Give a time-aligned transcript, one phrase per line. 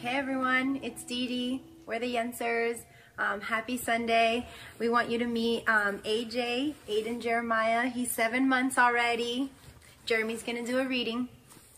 [0.00, 1.62] Hey everyone, it's Dee Dee.
[1.84, 2.78] We're the Yensers.
[3.18, 4.46] Um, happy Sunday.
[4.78, 7.86] We want you to meet um, AJ, Aiden Jeremiah.
[7.86, 9.50] He's seven months already.
[10.06, 11.28] Jeremy's gonna do a reading.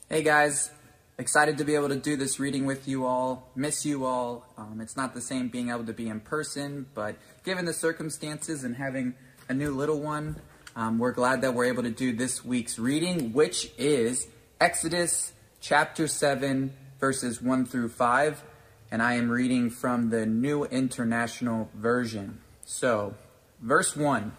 [0.08, 0.70] Hey guys,
[1.18, 3.50] excited to be able to do this reading with you all.
[3.56, 4.46] Miss you all.
[4.56, 8.62] Um, it's not the same being able to be in person, but given the circumstances
[8.62, 9.14] and having
[9.48, 10.40] a new little one,
[10.76, 14.28] um, we're glad that we're able to do this week's reading, which is
[14.60, 18.44] Exodus chapter 7, verses 1 through 5.
[18.92, 22.38] And I am reading from the New International Version.
[22.64, 23.16] So,
[23.60, 24.30] verse 1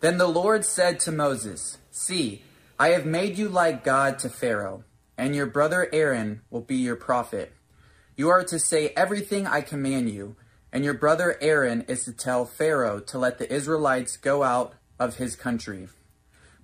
[0.00, 2.42] Then the Lord said to Moses, See,
[2.78, 4.82] I have made you like God to Pharaoh,
[5.18, 7.52] and your brother Aaron will be your prophet.
[8.16, 10.36] You are to say everything I command you,
[10.72, 15.16] and your brother Aaron is to tell Pharaoh to let the Israelites go out of
[15.16, 15.88] his country.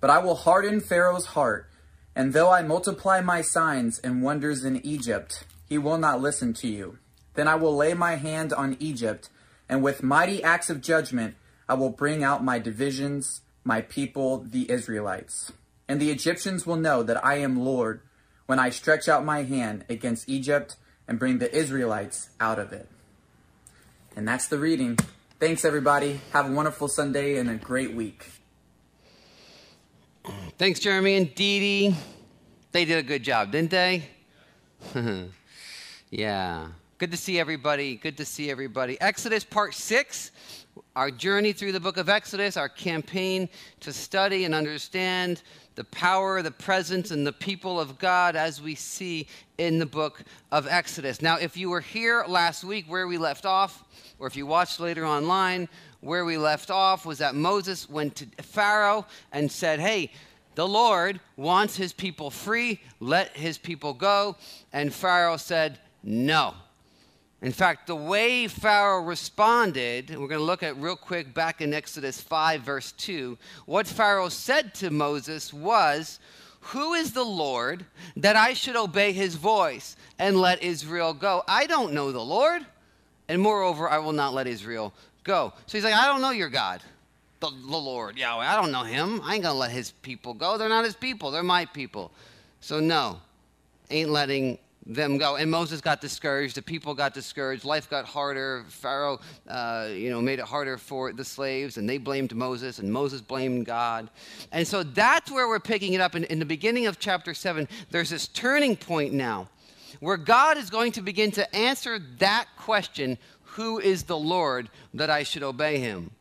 [0.01, 1.69] But I will harden Pharaoh's heart,
[2.17, 6.67] and though I multiply my signs and wonders in Egypt, he will not listen to
[6.67, 6.97] you.
[7.35, 9.29] Then I will lay my hand on Egypt,
[9.69, 11.35] and with mighty acts of judgment
[11.69, 15.51] I will bring out my divisions, my people, the Israelites.
[15.87, 18.01] And the Egyptians will know that I am Lord
[18.47, 20.75] when I stretch out my hand against Egypt
[21.07, 22.89] and bring the Israelites out of it.
[24.15, 24.97] And that's the reading.
[25.39, 26.19] Thanks, everybody.
[26.33, 28.25] Have a wonderful Sunday and a great week.
[30.57, 31.95] Thanks, Jeremy and Dee Dee.
[32.77, 34.03] They did a good job, didn't they?
[36.11, 36.67] yeah.
[36.99, 37.95] Good to see everybody.
[37.95, 39.01] Good to see everybody.
[39.01, 40.29] Exodus part six,
[40.95, 45.41] our journey through the book of Exodus, our campaign to study and understand
[45.73, 50.21] the power, the presence, and the people of God as we see in the book
[50.51, 51.19] of Exodus.
[51.19, 53.83] Now, if you were here last week where we left off,
[54.19, 55.67] or if you watched later online,
[56.01, 60.11] where we left off was that Moses went to Pharaoh and said, Hey,
[60.57, 64.35] the Lord wants his people free, let his people go.
[64.73, 66.55] And Pharaoh said, No.
[67.43, 71.75] In fact, the way Pharaoh responded, we're going to look at real quick back in
[71.75, 73.37] Exodus 5, verse 2.
[73.67, 76.19] What Pharaoh said to Moses was,
[76.61, 77.85] Who is the Lord
[78.15, 81.43] that I should obey his voice and let Israel go?
[81.47, 82.65] I don't know the Lord,
[83.29, 84.91] and moreover, I will not let Israel
[85.23, 85.53] go.
[85.67, 86.81] So he's like, I don't know your God,
[87.39, 88.45] the, the Lord, Yahweh.
[88.45, 89.21] I don't know him.
[89.23, 90.57] I ain't going to let his people go.
[90.57, 92.11] They're not his people, they're my people.
[92.59, 93.19] So, no,
[93.89, 95.35] ain't letting them go.
[95.35, 96.55] And Moses got discouraged.
[96.55, 97.65] The people got discouraged.
[97.65, 98.65] Life got harder.
[98.69, 102.91] Pharaoh, uh, you know, made it harder for the slaves, and they blamed Moses, and
[102.91, 104.09] Moses blamed God.
[104.51, 106.15] And so that's where we're picking it up.
[106.15, 109.49] In, in the beginning of chapter 7, there's this turning point now
[109.99, 115.09] where God is going to begin to answer that question who is the Lord that
[115.09, 116.11] I should obey him?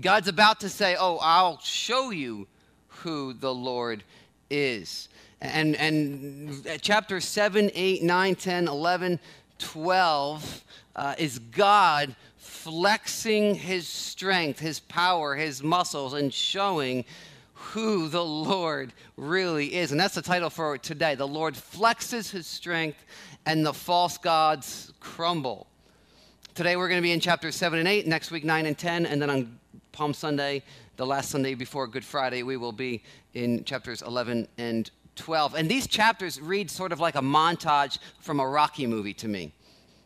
[0.00, 2.48] God's about to say, Oh, I'll show you
[2.88, 4.04] who the Lord
[4.50, 5.08] is.
[5.40, 9.20] And, and chapter 7, 8, 9, 10, 11,
[9.58, 10.64] 12
[10.94, 17.04] uh, is God flexing his strength, his power, his muscles, and showing
[17.54, 19.90] who the Lord really is.
[19.90, 21.14] And that's the title for today.
[21.16, 23.04] The Lord flexes his strength,
[23.46, 25.66] and the false gods crumble.
[26.54, 29.06] Today we're going to be in chapter 7 and 8, next week 9 and 10,
[29.06, 29.58] and then on
[29.92, 30.62] Palm Sunday,
[30.96, 33.02] the last Sunday before Good Friday, we will be
[33.34, 35.54] in chapters 11 and 12.
[35.54, 39.52] And these chapters read sort of like a montage from a Rocky movie to me.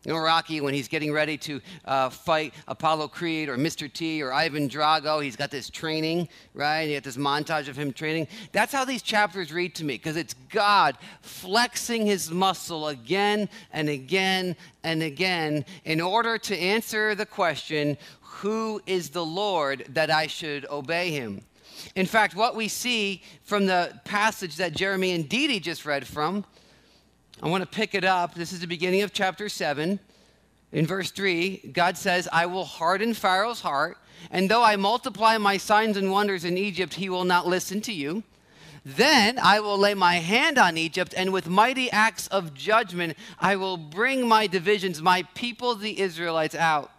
[0.06, 3.92] You know, Rocky, when he's getting ready to uh, fight Apollo Creed or Mr.
[3.92, 6.82] T or Ivan Drago, he's got this training, right?
[6.82, 8.28] You get this montage of him training.
[8.52, 13.88] That's how these chapters read to me, because it's God flexing his muscle again and
[13.88, 14.54] again
[14.84, 17.98] and again in order to answer the question
[18.40, 21.42] who is the Lord that I should obey him?
[21.94, 26.44] In fact, what we see from the passage that Jeremy and Dee just read from
[27.42, 28.34] I want to pick it up.
[28.34, 30.00] This is the beginning of chapter 7.
[30.72, 33.98] In verse 3, God says, I will harden Pharaoh's heart,
[34.30, 37.92] and though I multiply my signs and wonders in Egypt, he will not listen to
[37.92, 38.22] you.
[38.86, 43.56] Then I will lay my hand on Egypt, and with mighty acts of judgment, I
[43.56, 46.90] will bring my divisions, my people, the Israelites, out.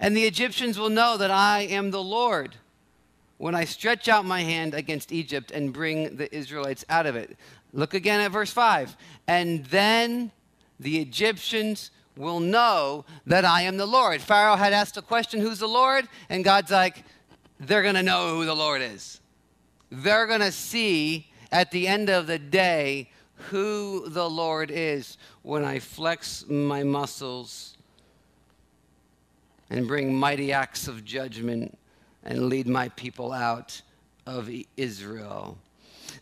[0.00, 2.56] And the Egyptians will know that I am the Lord
[3.38, 7.36] when I stretch out my hand against Egypt and bring the Israelites out of it.
[7.72, 8.96] Look again at verse 5.
[9.26, 10.30] And then
[10.78, 14.20] the Egyptians will know that I am the Lord.
[14.20, 16.08] Pharaoh had asked a question, Who's the Lord?
[16.28, 17.04] And God's like,
[17.58, 19.20] They're going to know who the Lord is.
[19.90, 23.10] They're going to see at the end of the day
[23.50, 27.73] who the Lord is when I flex my muscles
[29.70, 31.78] and bring mighty acts of judgment
[32.24, 33.80] and lead my people out
[34.26, 35.58] of Israel.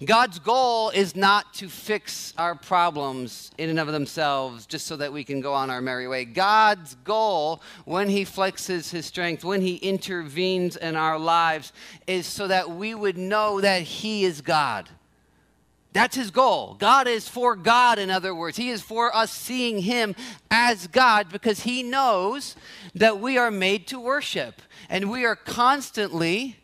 [0.05, 5.13] God's goal is not to fix our problems in and of themselves just so that
[5.13, 6.25] we can go on our merry way.
[6.25, 11.73] God's goal, when He flexes His strength, when He intervenes in our lives,
[12.07, 14.89] is so that we would know that He is God.
[15.93, 16.75] That's his goal.
[16.79, 18.57] God is for God, in other words.
[18.57, 20.15] He is for us seeing him
[20.51, 22.57] as God because he knows
[22.95, 24.63] that we are made to worship.
[24.89, 26.57] And we are constantly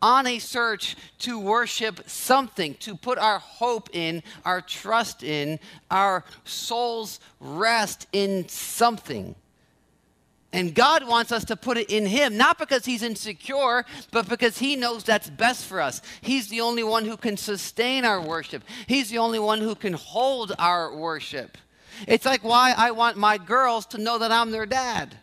[0.00, 5.58] on a search to worship something, to put our hope in, our trust in,
[5.90, 9.34] our soul's rest in something.
[10.52, 14.58] And God wants us to put it in Him, not because He's insecure, but because
[14.58, 16.00] He knows that's best for us.
[16.22, 19.92] He's the only one who can sustain our worship, He's the only one who can
[19.92, 21.58] hold our worship.
[22.06, 25.16] It's like why I want my girls to know that I'm their dad.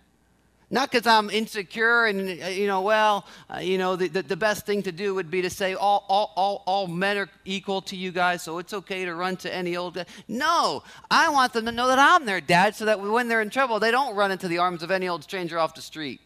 [0.75, 4.35] Not because I'm insecure and, uh, you know, well, uh, you know, the, the, the,
[4.35, 7.81] best thing to do would be to say all, all, all, all men are equal
[7.83, 10.05] to you guys, so it's okay to run to any old guy.
[10.27, 13.49] No, I want them to know that I'm their dad so that when they're in
[13.49, 16.19] trouble, they don't run into the arms of any old stranger off the street,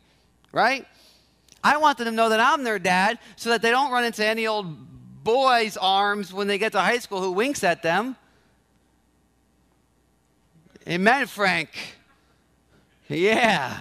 [0.51, 0.87] right?
[1.63, 4.25] I want them to know that I'm their dad so that they don't run into
[4.25, 8.15] any old boy's arms when they get to high school who winks at them.
[10.87, 11.69] Amen, Frank.
[13.07, 13.77] Yeah.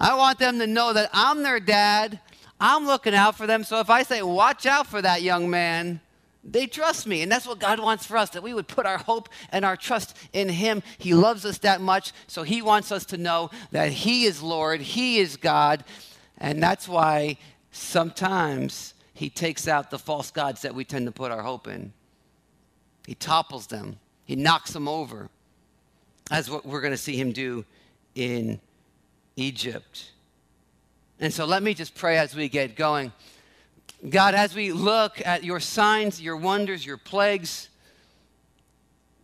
[0.00, 2.18] I want them to know that I'm their dad.
[2.58, 3.64] I'm looking out for them.
[3.64, 6.00] So if I say, watch out for that young man,
[6.42, 7.22] they trust me.
[7.22, 9.76] And that's what God wants for us that we would put our hope and our
[9.76, 10.82] trust in Him.
[10.96, 12.12] He loves us that much.
[12.26, 15.84] So He wants us to know that He is Lord, He is God.
[16.38, 17.36] And that's why
[17.70, 21.92] sometimes He takes out the false gods that we tend to put our hope in.
[23.06, 25.28] He topples them, He knocks them over.
[26.30, 27.66] That's what we're going to see Him do
[28.14, 28.60] in
[29.40, 30.10] Egypt.
[31.18, 33.12] And so let me just pray as we get going.
[34.08, 37.68] God, as we look at your signs, your wonders, your plagues,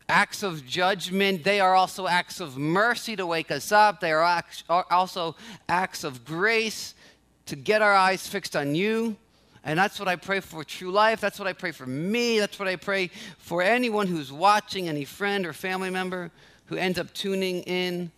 [0.08, 4.00] acts of judgment, they are also acts of mercy to wake us up.
[4.00, 5.34] They are also
[5.68, 6.94] acts of grace
[7.46, 9.16] to get our eyes fixed on you.
[9.64, 11.20] And that's what I pray for true life.
[11.20, 12.38] That's what I pray for me.
[12.38, 16.30] That's what I pray for anyone who's watching, any friend or family member
[16.66, 18.12] who ends up tuning in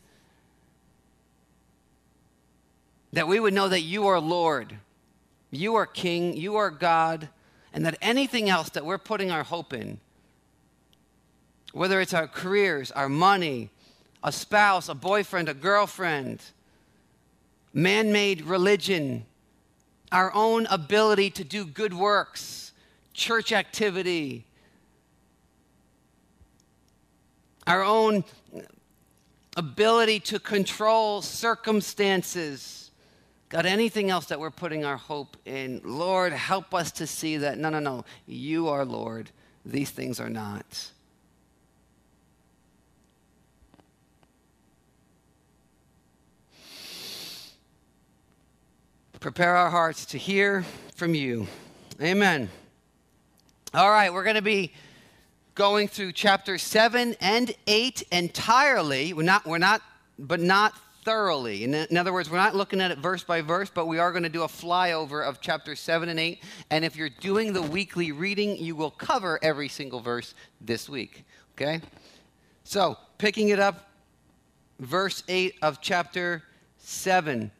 [3.19, 4.76] that we would know that you are Lord,
[5.50, 7.29] you are King, you are God,
[7.73, 9.99] and that anything else that we're putting our hope in,
[11.73, 13.70] whether it's our careers, our money,
[14.23, 16.41] a spouse, a boyfriend, a girlfriend,
[17.75, 19.26] man made religion,
[20.12, 22.70] our own ability to do good works,
[23.15, 24.44] church activity,
[27.67, 28.23] our own
[29.56, 32.78] ability to control circumstances
[33.49, 37.56] God, anything else that we're putting our hope in, Lord, help us to see that
[37.56, 39.31] no, no, no, you are Lord.
[39.65, 40.91] These things are not.
[49.21, 51.49] Prepare our hearts to hear from you.
[52.01, 52.49] Amen.
[53.75, 54.73] All right, we're going to be
[55.55, 59.12] going through chapter 7 and 8 entirely.
[59.12, 59.83] We're not, we're not,
[60.19, 60.75] but not
[61.08, 61.64] thoroughly.
[61.64, 64.12] In, in, other words, we're not looking at it verse by verse, but we are
[64.12, 66.43] going to do a flyover of chapter 7 and 8.
[66.69, 71.25] And if you're doing the weekly reading, you will cover every single verse this week.
[71.55, 71.81] Okay?
[72.62, 73.88] So, picking it up,
[74.81, 76.43] verse 8 of chapter
[76.77, 77.53] 7.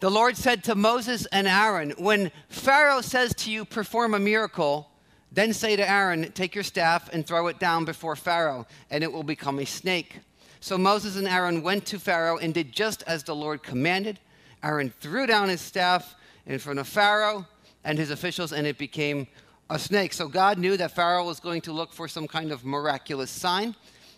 [0.00, 4.90] The Lord said to Moses and Aaron, When Pharaoh says to you, perform a miracle,
[5.32, 9.10] then say to Aaron, Take your staff and throw it down before Pharaoh, and it
[9.10, 10.18] will become a snake.
[10.64, 14.18] So Moses and Aaron went to Pharaoh and did just as the Lord commanded.
[14.62, 16.16] Aaron threw down his staff
[16.46, 17.46] in front of Pharaoh
[17.84, 19.26] and his officials, and it became
[19.68, 20.14] a snake.
[20.14, 23.76] So God knew that Pharaoh was going to look for some kind of miraculous sign.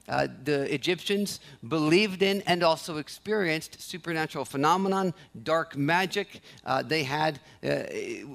[0.09, 6.41] Uh, the Egyptians believed in and also experienced supernatural phenomenon, dark magic.
[6.65, 7.83] Uh, they had, uh,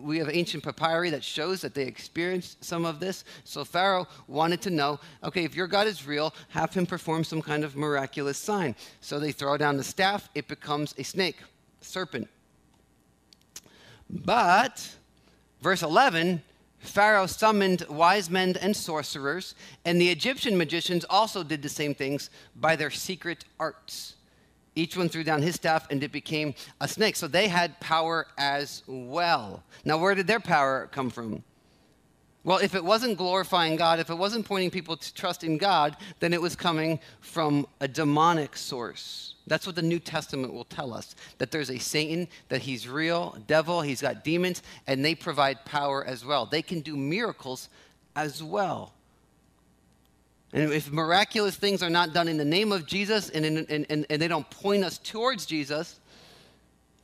[0.04, 3.24] we have ancient papyri that shows that they experienced some of this.
[3.44, 7.42] So Pharaoh wanted to know, okay, if your God is real, have him perform some
[7.42, 8.75] kind of miraculous sign.
[9.00, 11.38] So they throw down the staff, it becomes a snake,
[11.82, 12.28] serpent.
[14.10, 14.96] But,
[15.62, 16.44] verse 11,
[16.81, 22.29] Pharaoh summoned wise men and sorcerers, and the Egyptian magicians also did the same things
[22.55, 24.15] by their secret arts.
[24.75, 27.15] Each one threw down his staff, and it became a snake.
[27.15, 29.63] So they had power as well.
[29.85, 31.43] Now, where did their power come from?
[32.43, 35.95] Well, if it wasn't glorifying God, if it wasn't pointing people to trust in God,
[36.19, 39.36] then it was coming from a demonic source.
[39.45, 43.38] That's what the New Testament will tell us that there's a Satan, that he's real,
[43.45, 46.48] devil, he's got demons, and they provide power as well.
[46.48, 47.69] They can do miracles
[48.15, 48.93] as well.
[50.53, 53.86] And if miraculous things are not done in the name of Jesus and, in, and,
[53.89, 56.00] and, and they don't point us towards Jesus,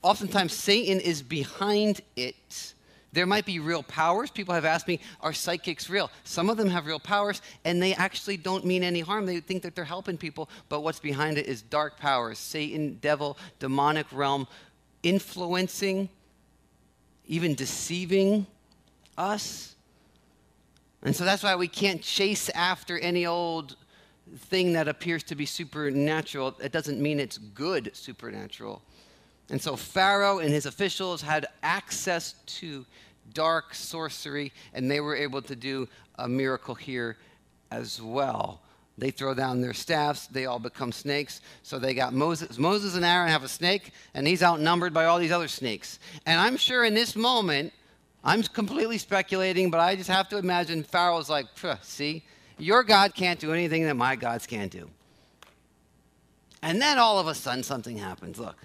[0.02, 2.74] oftentimes Satan is behind it.
[3.14, 4.30] There might be real powers.
[4.30, 6.12] People have asked me, are psychics real?
[6.24, 9.26] Some of them have real powers, and they actually don't mean any harm.
[9.26, 13.38] They think that they're helping people, but what's behind it is dark powers Satan, devil,
[13.60, 14.48] demonic realm,
[15.04, 16.10] influencing,
[17.26, 18.46] even deceiving
[19.18, 19.76] us.
[21.02, 23.78] And so that's why we can't chase after any old
[24.36, 26.56] thing that appears to be supernatural.
[26.62, 28.82] It doesn't mean it's good supernatural.
[29.50, 32.86] And so Pharaoh and his officials had access to
[33.34, 35.88] dark sorcery, and they were able to do
[36.20, 37.18] a miracle here
[37.72, 38.62] as well.
[38.98, 41.42] They throw down their staffs, they all become snakes.
[41.62, 42.58] So they got Moses.
[42.58, 46.00] Moses and Aaron have a snake, and he's outnumbered by all these other snakes.
[46.26, 47.74] And I'm sure in this moment,
[48.24, 51.46] I'm completely speculating, but I just have to imagine Pharaoh's like,
[51.84, 52.24] see,
[52.58, 54.90] your God can't do anything that my gods can't do.
[56.64, 58.40] And then all of a sudden something happens.
[58.40, 58.58] Look.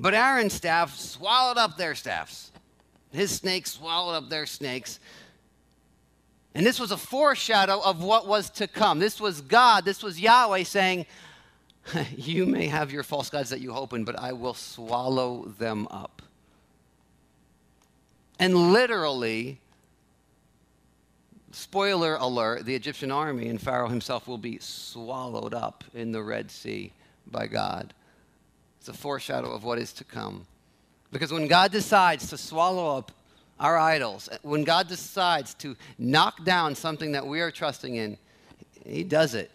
[0.00, 2.50] But Aaron's staff swallowed up their staffs.
[3.12, 4.98] His snakes swallowed up their snakes.
[6.54, 8.98] And this was a foreshadow of what was to come.
[8.98, 11.04] This was God, this was Yahweh saying,
[12.16, 15.86] You may have your false gods that you hope in, but I will swallow them
[15.90, 16.22] up.
[18.38, 19.60] And literally,
[21.50, 26.50] spoiler alert, the Egyptian army and Pharaoh himself will be swallowed up in the Red
[26.50, 26.92] Sea
[27.26, 27.92] by God.
[28.90, 30.46] A foreshadow of what is to come.
[31.12, 33.12] Because when God decides to swallow up
[33.60, 38.18] our idols, eh, when God decides to knock down something that we are trusting in,
[38.84, 39.52] He does it.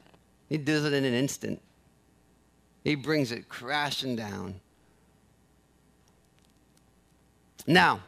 [0.47, 1.61] He does it in an instant.
[2.85, 4.55] He brings it crashing down.
[7.67, 7.99] Now,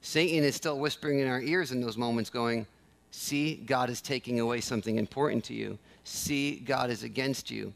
[0.00, 2.66] Satan is still whispering in our ears in those moments, going,
[3.10, 5.78] See, God is taking away something important to you.
[6.04, 7.72] See, God is against you.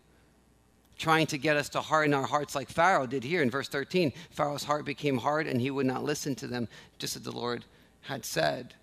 [0.98, 4.12] Trying to get us to harden our hearts like Pharaoh did here in verse 13.
[4.30, 7.64] Pharaoh's heart became hard and he would not listen to them, just as the Lord
[8.02, 8.74] had said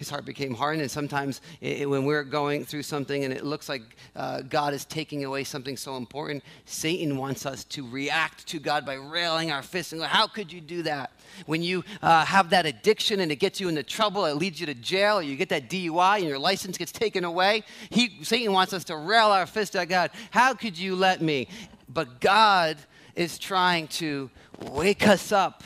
[0.00, 0.80] his heart became hardened.
[0.80, 3.82] And sometimes it, when we're going through something and it looks like
[4.16, 8.86] uh, God is taking away something so important, Satan wants us to react to God
[8.86, 11.12] by railing our fists and go, How could you do that?
[11.44, 14.64] When you uh, have that addiction and it gets you into trouble, it leads you
[14.66, 18.54] to jail, or you get that DUI and your license gets taken away, he, Satan
[18.54, 20.12] wants us to rail our fist at God.
[20.30, 21.46] How could you let me?
[21.90, 22.78] But God
[23.14, 24.30] is trying to
[24.70, 25.62] wake us up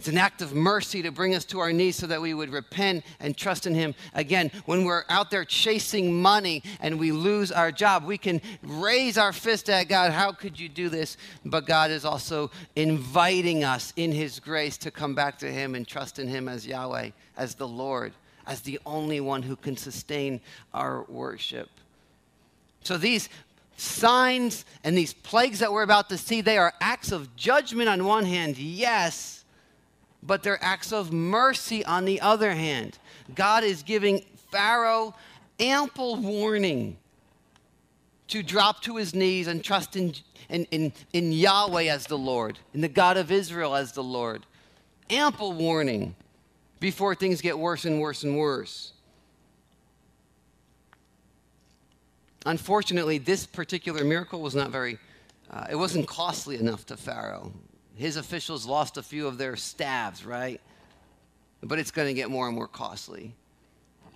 [0.00, 2.48] it's an act of mercy to bring us to our knees so that we would
[2.48, 3.94] repent and trust in Him.
[4.14, 9.18] Again, when we're out there chasing money and we lose our job, we can raise
[9.18, 10.12] our fist at God.
[10.12, 11.18] How could you do this?
[11.44, 15.86] But God is also inviting us in His grace to come back to Him and
[15.86, 18.14] trust in Him as Yahweh, as the Lord,
[18.46, 20.40] as the only one who can sustain
[20.72, 21.68] our worship.
[22.84, 23.28] So these
[23.76, 28.06] signs and these plagues that we're about to see, they are acts of judgment on
[28.06, 29.39] one hand, yes
[30.22, 32.98] but they're acts of mercy on the other hand.
[33.34, 35.14] God is giving Pharaoh
[35.58, 36.96] ample warning
[38.28, 40.14] to drop to his knees and trust in,
[40.48, 44.46] in, in, in, Yahweh as the Lord, in the God of Israel as the Lord.
[45.08, 46.14] Ample warning
[46.78, 48.92] before things get worse and worse and worse.
[52.46, 54.98] Unfortunately, this particular miracle was not very,
[55.50, 57.52] uh, it wasn't costly enough to Pharaoh
[57.94, 60.60] his officials lost a few of their staffs, right?
[61.62, 63.34] But it's going to get more and more costly.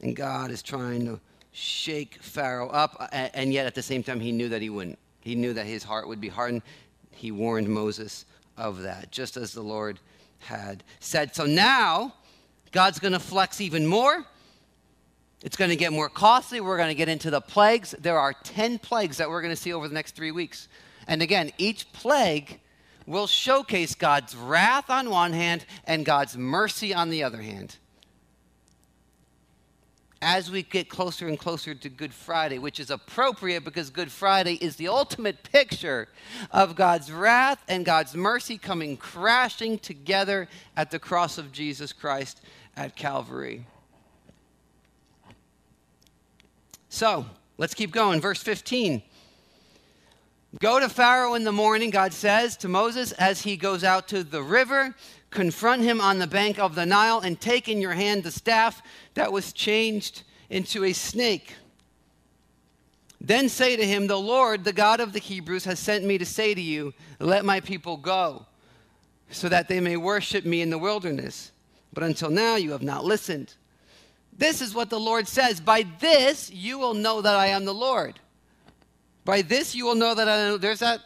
[0.01, 1.21] And God is trying to
[1.53, 4.99] shake Pharaoh up, uh, and yet at the same time, he knew that he wouldn't.
[5.21, 6.63] He knew that his heart would be hardened.
[7.11, 8.27] He warned Moses
[8.57, 10.01] of that, just as the Lord
[10.41, 11.35] had said.
[11.35, 12.15] So now,
[12.73, 14.25] God's going to flex even more.
[15.43, 16.61] It's going to get more costly.
[16.61, 17.95] We're going to get into the plagues.
[17.99, 20.69] There are 10 plagues that we're going to see over the next three weeks.
[21.07, 22.61] And again, each plague
[23.07, 27.77] will showcase God's wrath on one hand and God's mercy on the other hand.
[30.23, 34.55] As we get closer and closer to Good Friday, which is appropriate because Good Friday
[34.55, 36.09] is the ultimate picture
[36.51, 42.41] of God's wrath and God's mercy coming crashing together at the cross of Jesus Christ
[42.75, 43.67] at Calvary.
[46.89, 47.27] So,
[47.59, 48.23] let's keep going.
[48.23, 49.03] Verse 15.
[50.61, 54.23] Go to Pharaoh in the morning, God says to Moses as he goes out to
[54.23, 54.95] the river.
[55.31, 58.81] confront him on the bank of the Nile, and take in your hand the staff
[59.15, 61.55] that was changed into a snake.
[63.21, 66.25] Then say to him, The Lord, the God of the Hebrews, has sent me to
[66.25, 68.47] say to you, Let my people go,
[69.29, 71.51] so that they may worship me in the wilderness.
[71.93, 73.55] But until now you have not listened.
[74.37, 77.75] This is what the Lord says By this you will know that I am the
[77.75, 78.21] Lord.
[79.25, 81.01] By this you will know that I, there's that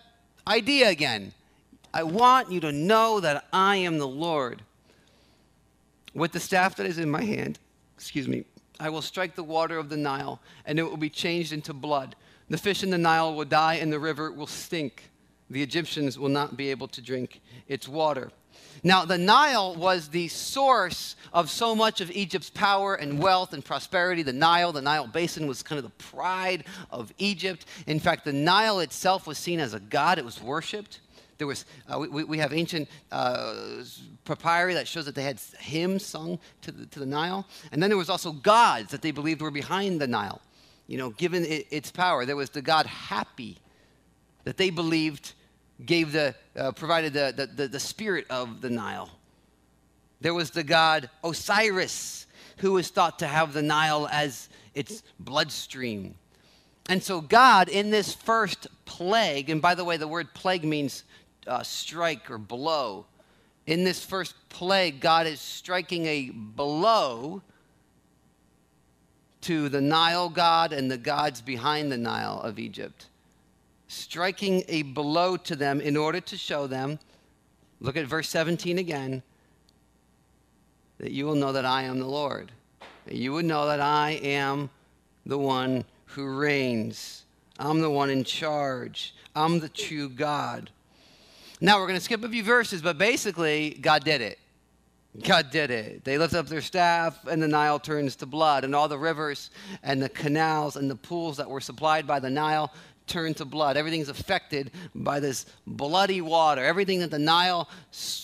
[0.46, 1.32] idea again.
[1.92, 4.62] I want you to know that I am the Lord.
[6.14, 7.58] With the staff that is in my hand,
[7.96, 8.44] excuse me,
[8.80, 12.16] I will strike the water of the Nile, and it will be changed into blood.
[12.48, 15.10] The fish in the Nile will die, and the river will stink.
[15.50, 18.30] The Egyptians will not be able to drink its water.
[18.82, 23.64] Now, the Nile was the source of so much of Egypt's power and wealth and
[23.64, 24.22] prosperity.
[24.22, 27.66] The Nile, the Nile basin, was kind of the pride of Egypt.
[27.86, 31.00] In fact, the Nile itself was seen as a god, it was worshiped.
[31.38, 33.84] There was, uh, we, we have ancient uh,
[34.24, 37.46] papyri that shows that they had hymns sung to the, to the Nile.
[37.70, 40.40] And then there was also gods that they believed were behind the Nile,
[40.88, 42.26] you know, given it, its power.
[42.26, 43.56] There was the god Hapi
[44.42, 45.34] that they believed
[45.84, 49.10] gave the, uh, provided the, the, the, the spirit of the Nile.
[50.20, 52.26] There was the god Osiris,
[52.58, 56.16] who was thought to have the Nile as its bloodstream.
[56.88, 61.04] And so, God, in this first plague, and by the way, the word plague means
[61.46, 63.06] uh, strike or blow.
[63.66, 67.42] In this first plague, God is striking a blow
[69.42, 73.06] to the Nile god and the gods behind the Nile of Egypt.
[73.88, 76.98] Striking a blow to them in order to show them,
[77.80, 79.22] look at verse 17 again,
[80.98, 82.52] that you will know that I am the Lord.
[83.06, 84.68] That you would know that I am
[85.24, 87.24] the one who reigns.
[87.58, 89.14] I'm the one in charge.
[89.34, 90.70] I'm the true God.
[91.60, 94.38] Now we're going to skip a few verses, but basically, God did it.
[95.26, 96.04] God did it.
[96.04, 99.50] They lift up their staff, and the Nile turns to blood, and all the rivers
[99.82, 102.72] and the canals and the pools that were supplied by the Nile
[103.08, 103.76] turn to blood.
[103.76, 106.64] Everything's affected by this bloody water.
[106.64, 107.68] Everything that the Nile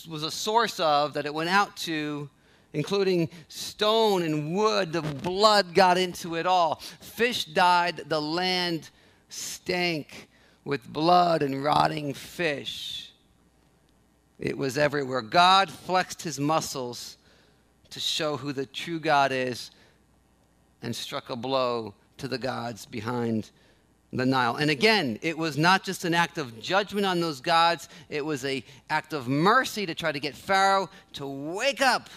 [0.09, 2.29] was a source of, that it went out to,
[2.73, 6.76] including stone and wood, the blood got into it all.
[7.00, 8.91] Fish died, the land
[9.29, 10.29] stank
[10.64, 13.12] with blood and rotting fish.
[14.38, 15.23] It was everywhere.
[15.23, 17.16] God flexed his muscles
[17.90, 19.70] to show who the true God is
[20.83, 23.51] and struck a blow to the gods behind
[24.14, 24.57] the Nile.
[24.57, 28.44] And again, it was not just an act of judgment on those gods, it was
[28.44, 32.09] an act of mercy to try to get Pharaoh to wake up.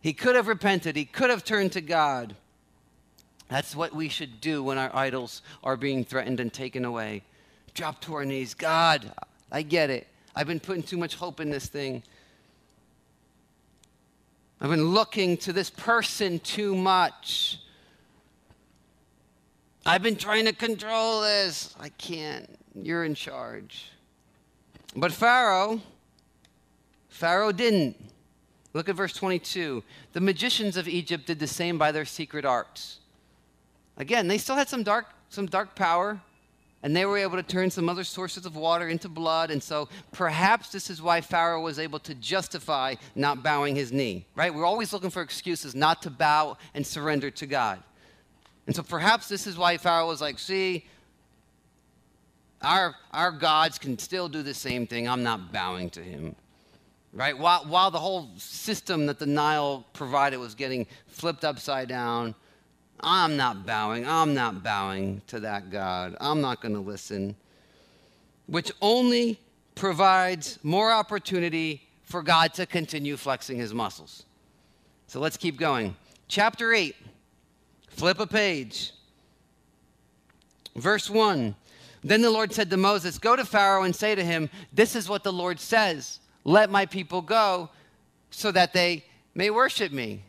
[0.00, 2.34] He could have repented, he could have turned to God.
[3.48, 7.22] That's what we should do when our idols are being threatened and taken away.
[7.74, 8.54] Drop to our knees.
[8.54, 9.12] God,
[9.50, 10.06] I get it.
[10.34, 12.02] I've been putting too much hope in this thing.
[14.60, 17.58] I've been looking to this person too much.
[19.86, 21.74] I've been trying to control this.
[21.80, 22.48] I can't.
[22.74, 23.90] You're in charge.
[24.94, 25.80] But Pharaoh,
[27.08, 27.96] Pharaoh didn't.
[28.72, 29.82] Look at verse 22.
[30.12, 32.98] The magicians of Egypt did the same by their secret arts.
[33.96, 36.20] Again, they still had some dark, some dark power,
[36.82, 39.50] and they were able to turn some other sources of water into blood.
[39.50, 44.26] And so perhaps this is why Pharaoh was able to justify not bowing his knee,
[44.34, 44.54] right?
[44.54, 47.82] We're always looking for excuses not to bow and surrender to God.
[48.70, 50.86] And so perhaps this is why Pharaoh was like, see,
[52.62, 55.08] our, our gods can still do the same thing.
[55.08, 56.36] I'm not bowing to him.
[57.12, 57.36] Right?
[57.36, 62.36] While, while the whole system that the Nile provided was getting flipped upside down,
[63.00, 64.06] I'm not bowing.
[64.06, 66.16] I'm not bowing to that God.
[66.20, 67.34] I'm not going to listen.
[68.46, 69.40] Which only
[69.74, 74.26] provides more opportunity for God to continue flexing his muscles.
[75.08, 75.96] So let's keep going.
[76.28, 76.94] Chapter 8,
[77.90, 78.92] flip a page.
[80.76, 81.54] Verse 1
[82.02, 85.08] Then the Lord said to Moses, Go to Pharaoh and say to him, This is
[85.08, 87.70] what the Lord says Let my people go
[88.30, 90.22] so that they may worship me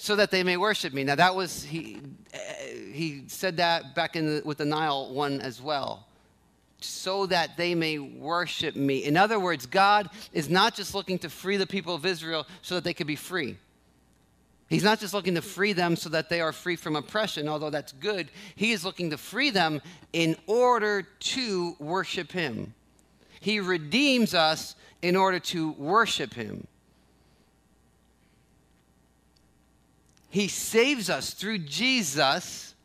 [0.00, 1.04] so that they may worship me.
[1.04, 2.00] Now that was he
[2.90, 6.06] he said that back in the, with the Nile one as well.
[6.80, 9.04] So that they may worship me.
[9.04, 12.76] In other words, God is not just looking to free the people of Israel so
[12.76, 13.58] that they could be free.
[14.70, 17.70] He's not just looking to free them so that they are free from oppression, although
[17.70, 18.30] that's good.
[18.54, 22.72] He is looking to free them in order to worship Him.
[23.40, 26.68] He redeems us in order to worship Him.
[30.30, 32.76] He saves us through Jesus,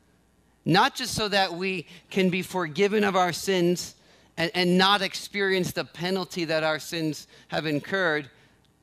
[0.65, 3.93] not just so that we can be forgiven of our sins
[4.37, 8.31] and, and not experience the penalty that our sins have incurred,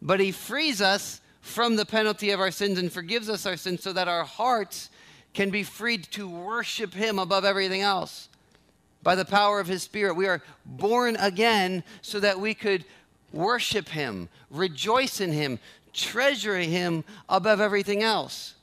[0.01, 3.83] but he frees us from the penalty of our sins and forgives us our sins
[3.83, 4.89] so that our hearts
[5.35, 8.29] can be freed to worship him above everything else.
[9.03, 12.85] By the power of his spirit, we are born again so that we could
[13.33, 15.59] worship him, rejoice in him,
[15.93, 18.55] treasure him above everything else.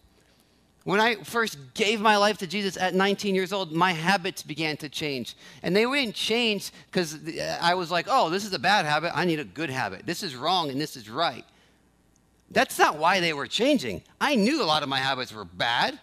[0.85, 4.77] When I first gave my life to Jesus at 19 years old, my habits began
[4.77, 5.35] to change.
[5.61, 9.11] And they didn't change because uh, I was like, oh, this is a bad habit.
[9.13, 10.05] I need a good habit.
[10.05, 11.43] This is wrong and this is right.
[12.51, 14.01] That's not why they were changing.
[14.19, 15.99] I knew a lot of my habits were bad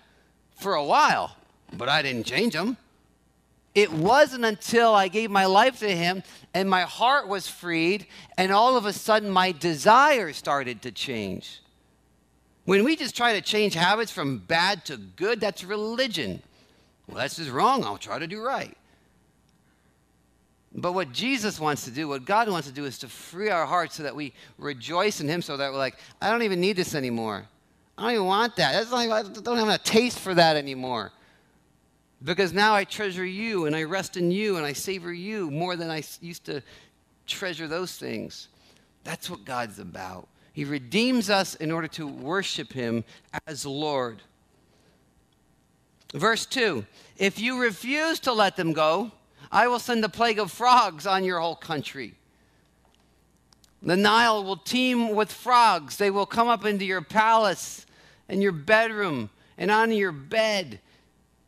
[0.57, 1.37] for a while,
[1.73, 2.77] but I didn't change them.
[3.75, 6.23] It wasn't until I gave my life to Him
[6.55, 8.07] and my heart was freed,
[8.39, 11.61] and all of a sudden my desires started to change.
[12.65, 16.43] When we just try to change habits from bad to good, that's religion.
[17.07, 17.85] Well, that's just wrong.
[17.85, 18.75] I'll try to do right.
[20.79, 23.65] But what Jesus wants to do, what God wants to do, is to free our
[23.65, 26.77] hearts so that we rejoice in Him, so that we're like, I don't even need
[26.77, 27.49] this anymore.
[27.97, 28.73] I don't even want that.
[28.73, 31.13] That's I don't have a taste for that anymore.
[32.23, 35.77] Because now I treasure you and I rest in you and I savor you more
[35.77, 36.63] than I used to
[37.27, 38.49] treasure those things.
[39.03, 40.29] That's what God's about.
[40.53, 43.05] He redeems us in order to worship him
[43.47, 44.23] as Lord.
[46.13, 46.85] Verse 2
[47.17, 49.13] If you refuse to let them go,
[49.51, 52.15] I will send a plague of frogs on your whole country.
[53.83, 55.97] The Nile will teem with frogs.
[55.97, 57.87] They will come up into your palace
[58.29, 60.81] and your bedroom and on your bed,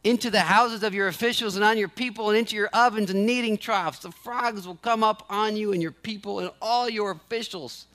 [0.04, 3.26] into the houses of your officials and on your people, and into your ovens and
[3.26, 3.98] kneading troughs.
[3.98, 7.86] The frogs will come up on you and your people and all your officials.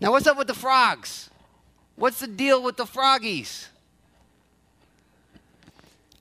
[0.00, 1.30] Now, what's up with the frogs?
[1.96, 3.68] What's the deal with the froggies?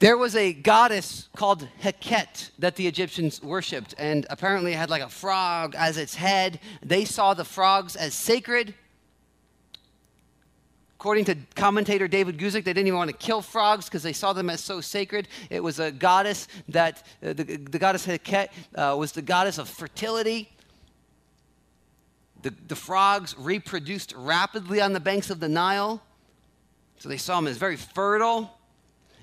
[0.03, 5.07] There was a goddess called Heket that the Egyptians worshipped, and apparently had like a
[5.07, 6.59] frog as its head.
[6.81, 8.73] They saw the frogs as sacred.
[10.99, 14.33] According to commentator David Guzik, they didn't even want to kill frogs because they saw
[14.33, 15.29] them as so sacred.
[15.49, 19.69] It was a goddess that, uh, the, the, goddess Heket uh, was the goddess of
[19.69, 20.51] fertility.
[22.41, 26.03] The, the frogs reproduced rapidly on the banks of the Nile.
[26.97, 28.59] So they saw them as very fertile.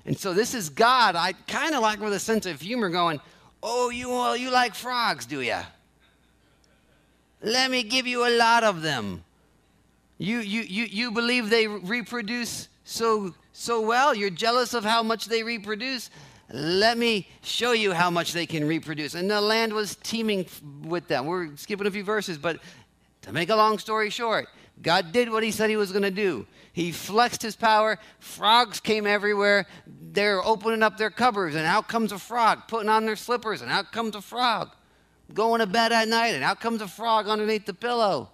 [0.05, 1.15] And so this is God.
[1.15, 3.19] I kind of like with a sense of humor going,
[3.63, 5.63] Oh, you all you like frogs, do ya?
[7.43, 9.23] Let me give you a lot of them.
[10.17, 14.15] You you you you believe they reproduce so so well?
[14.15, 16.09] You're jealous of how much they reproduce?
[16.53, 19.13] Let me show you how much they can reproduce.
[19.15, 20.45] And the land was teeming
[20.83, 21.25] with them.
[21.25, 22.59] We're skipping a few verses, but
[23.21, 24.47] to make a long story short,
[24.81, 26.45] God did what he said he was going to do.
[26.73, 27.99] He flexed his power.
[28.19, 29.65] Frogs came everywhere.
[29.85, 33.71] They're opening up their cupboards, and out comes a frog, putting on their slippers, and
[33.71, 34.71] out comes a frog.
[35.33, 38.29] Going to bed at night, and out comes a frog underneath the pillow.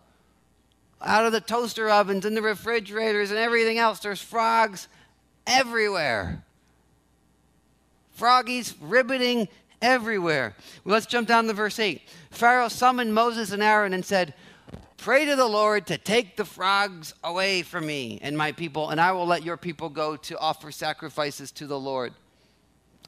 [1.02, 4.88] Out of the toaster ovens and the refrigerators and everything else, there's frogs
[5.46, 6.44] everywhere.
[8.12, 9.48] Froggies ribbiting
[9.82, 10.56] everywhere.
[10.84, 12.02] Well, let's jump down to verse 8.
[12.32, 14.34] Pharaoh summoned Moses and Aaron and said,
[14.98, 19.00] Pray to the Lord to take the frogs away from me and my people, and
[19.00, 22.14] I will let your people go to offer sacrifices to the Lord.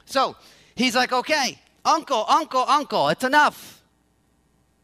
[0.05, 0.35] So
[0.75, 3.81] he's like, okay, uncle, uncle, uncle, it's enough.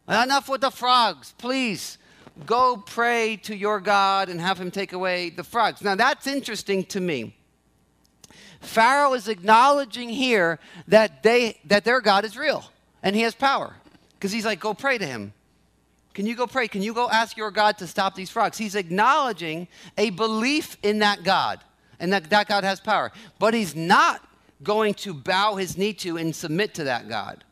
[0.08, 1.34] Enough with the frogs.
[1.38, 1.98] Please
[2.44, 5.82] go pray to your God and have him take away the frogs.
[5.82, 7.34] Now that's interesting to me.
[8.60, 12.64] Pharaoh is acknowledging here that they that their God is real
[13.02, 13.74] and he has power.
[14.14, 15.32] Because he's like, go pray to him.
[16.16, 16.66] Can you go pray?
[16.66, 18.56] Can you go ask your God to stop these frogs?
[18.56, 21.60] He's acknowledging a belief in that God
[22.00, 23.12] and that that God has power.
[23.38, 24.26] But he's not
[24.62, 27.44] going to bow his knee to and submit to that God.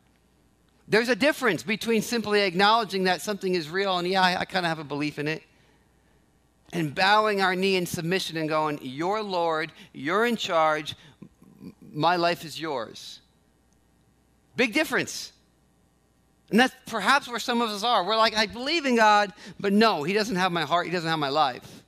[0.88, 4.64] There's a difference between simply acknowledging that something is real and, yeah, I, I kind
[4.64, 5.42] of have a belief in it,
[6.72, 10.96] and bowing our knee in submission and going, You're Lord, you're in charge,
[11.92, 13.20] my life is yours.
[14.56, 15.32] Big difference.
[16.50, 18.04] And that's perhaps where some of us are.
[18.04, 21.08] We're like, I believe in God, but no, He doesn't have my heart, He doesn't
[21.08, 21.82] have my life.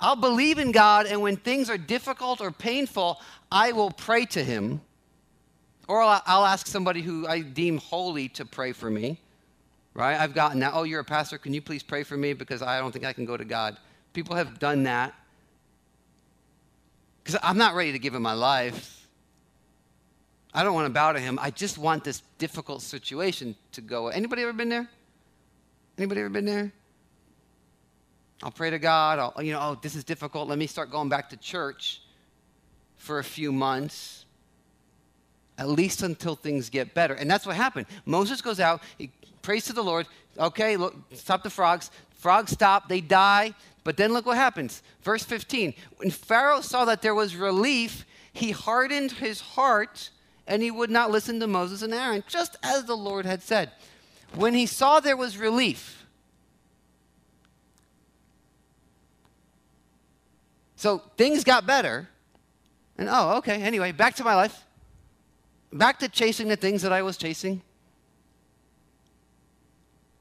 [0.00, 3.20] I'll believe in God, and when things are difficult or painful,
[3.52, 4.80] I will pray to Him.
[5.88, 9.20] Or I'll, I'll ask somebody who I deem holy to pray for me.
[9.92, 10.18] Right?
[10.18, 10.72] I've gotten that.
[10.74, 11.36] Oh, you're a pastor.
[11.36, 12.32] Can you please pray for me?
[12.32, 13.76] Because I don't think I can go to God.
[14.12, 15.14] People have done that.
[17.22, 18.99] Because I'm not ready to give Him my life.
[20.52, 21.38] I don't want to bow to him.
[21.40, 24.08] I just want this difficult situation to go.
[24.08, 24.88] Anybody ever been there?
[25.96, 26.72] Anybody ever been there?
[28.42, 29.18] I'll pray to God.
[29.18, 30.48] I'll, you know, oh, this is difficult.
[30.48, 32.02] Let me start going back to church
[32.96, 34.24] for a few months,
[35.58, 37.14] at least until things get better.
[37.14, 37.86] And that's what happened.
[38.04, 39.10] Moses goes out, he
[39.42, 40.06] prays to the Lord.
[40.38, 41.90] Okay, look, stop the frogs.
[42.10, 43.54] Frogs stop, they die.
[43.84, 44.82] But then look what happens.
[45.02, 50.10] Verse 15 When Pharaoh saw that there was relief, he hardened his heart
[50.50, 53.70] and he would not listen to Moses and Aaron, just as the Lord had said.
[54.34, 56.04] When he saw there was relief,
[60.74, 62.08] so things got better.
[62.98, 64.64] And oh, okay, anyway, back to my life.
[65.72, 67.62] Back to chasing the things that I was chasing.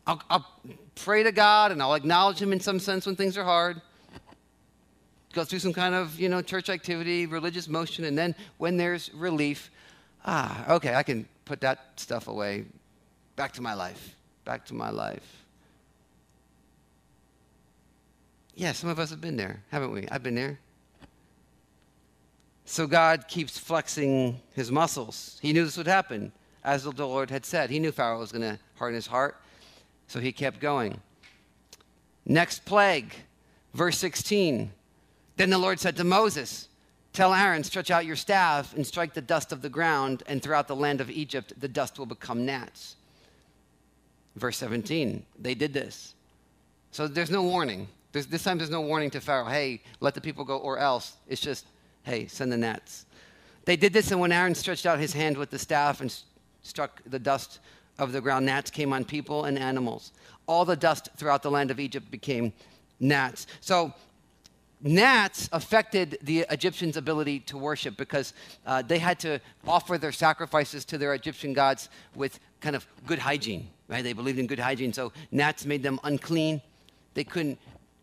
[0.05, 0.45] I'll, I'll
[0.93, 3.81] pray to God and I'll acknowledge Him in some sense when things are hard.
[5.33, 9.11] Go through some kind of, you know, church activity, religious motion, and then when there's
[9.13, 9.71] relief,
[10.25, 12.65] ah, okay, I can put that stuff away.
[13.35, 14.15] Back to my life.
[14.45, 15.45] Back to my life.
[18.55, 20.07] Yeah, some of us have been there, haven't we?
[20.09, 20.59] I've been there.
[22.65, 25.39] So God keeps flexing his muscles.
[25.41, 26.31] He knew this would happen,
[26.63, 27.71] as the Lord had said.
[27.71, 29.41] He knew Pharaoh was going to harden his heart,
[30.07, 31.01] so he kept going.
[32.25, 33.15] Next plague,
[33.73, 34.71] verse 16.
[35.35, 36.68] Then the Lord said to Moses,
[37.13, 40.67] Tell Aaron, stretch out your staff and strike the dust of the ground, and throughout
[40.67, 42.95] the land of Egypt the dust will become gnats.
[44.35, 45.25] Verse 17.
[45.39, 46.13] They did this.
[46.91, 47.87] So there's no warning.
[48.11, 51.17] There's, this time there's no warning to Pharaoh, hey, let the people go, or else.
[51.27, 51.65] It's just,
[52.03, 53.05] hey, send the gnats.
[53.65, 56.15] They did this, and when Aaron stretched out his hand with the staff and
[56.63, 57.59] struck the dust
[57.99, 60.11] of the ground, gnats came on people and animals.
[60.47, 62.51] All the dust throughout the land of Egypt became
[62.99, 63.45] gnats.
[63.61, 63.93] So
[64.81, 68.33] gnats affected the Egyptians' ability to worship because
[68.65, 73.19] uh, they had to offer their sacrifices to their Egyptian gods with kind of good
[73.19, 74.03] hygiene, right?
[74.03, 76.61] They believed in good hygiene, so gnats made them unclean.
[77.13, 77.59] They couldn't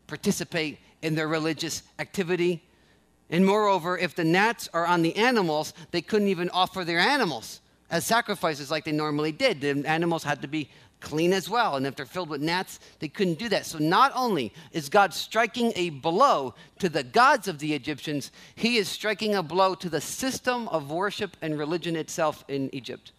[0.07, 2.63] participate in their religious activity.
[3.31, 7.61] And moreover, if the gnats are on the animals, they couldn't even offer their animals
[7.91, 9.61] as sacrifices like they normally did.
[9.61, 10.69] The animals had to be
[11.07, 11.77] clean as well.
[11.77, 13.65] And if they're filled with gnats, they couldn't do that.
[13.65, 18.77] So not only is God striking a blow to the gods of the Egyptians, he
[18.77, 23.13] is striking a blow to the system of worship and religion itself in Egypt,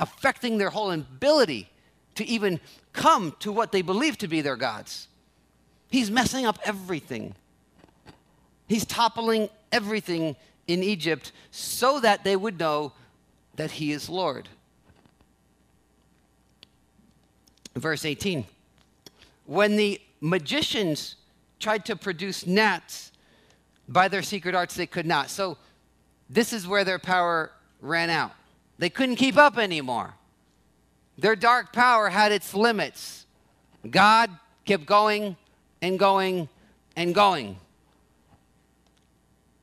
[0.00, 1.70] affecting their whole ability
[2.16, 2.58] to even
[2.92, 5.06] come to what they believe to be their gods.
[5.88, 7.36] He's messing up everything.
[8.66, 10.34] He's toppling everything
[10.66, 12.92] in Egypt so that they would know
[13.54, 14.48] that he is Lord.
[17.74, 18.44] Verse 18
[19.46, 21.16] When the magicians
[21.58, 23.12] tried to produce gnats
[23.88, 25.30] by their secret arts, they could not.
[25.30, 25.58] So,
[26.30, 28.32] this is where their power ran out.
[28.78, 30.14] They couldn't keep up anymore.
[31.18, 33.26] Their dark power had its limits.
[33.88, 34.30] God
[34.64, 35.36] kept going
[35.82, 36.48] and going
[36.96, 37.58] and going.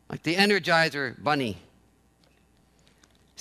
[0.10, 1.58] Like the Energizer bunny.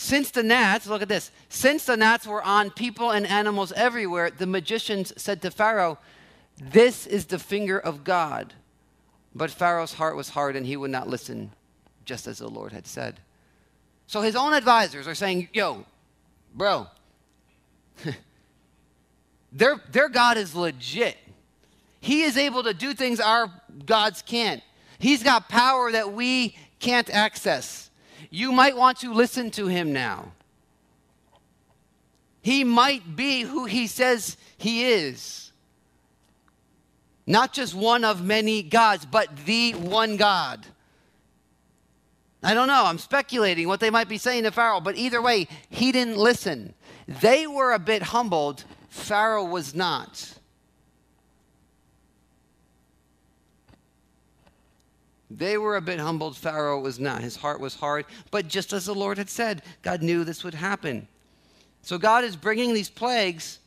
[0.01, 4.31] Since the gnats, look at this, since the gnats were on people and animals everywhere,
[4.31, 5.99] the magicians said to Pharaoh,
[6.57, 8.55] This is the finger of God.
[9.35, 11.53] But Pharaoh's heart was hard and he would not listen,
[12.07, 13.21] just as the Lord had said.
[14.07, 15.85] So his own advisors are saying, Yo,
[16.55, 16.87] bro,
[19.53, 21.19] their, their God is legit.
[22.01, 23.53] He is able to do things our
[23.85, 24.63] gods can't.
[24.99, 27.90] He's got power that we can't access
[28.31, 30.33] you might want to listen to him now.
[32.43, 35.53] He might be who he says he is.
[37.27, 40.67] Not just one of many gods, but the one God.
[42.43, 42.85] I don't know.
[42.87, 46.75] I'm speculating what they might be saying to Pharaoh, but either way, he didn't listen.
[47.07, 50.35] They were a bit humbled, Pharaoh was not.
[55.31, 56.37] They were a bit humbled.
[56.37, 57.23] Pharaoh was not.
[57.23, 58.05] His heart was hard.
[58.33, 61.07] But just as the Lord had said, God knew this would happen.
[61.83, 63.61] So God is bringing these plagues,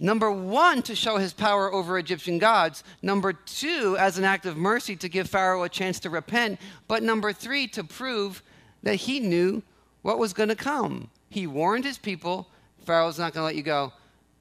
[0.00, 2.82] number one, to show his power over Egyptian gods.
[3.00, 6.58] Number two, as an act of mercy to give Pharaoh a chance to repent.
[6.88, 8.42] But number three, to prove
[8.82, 9.62] that he knew
[10.02, 11.10] what was going to come.
[11.30, 12.48] He warned his people,
[12.84, 13.92] Pharaoh's not going to let you go.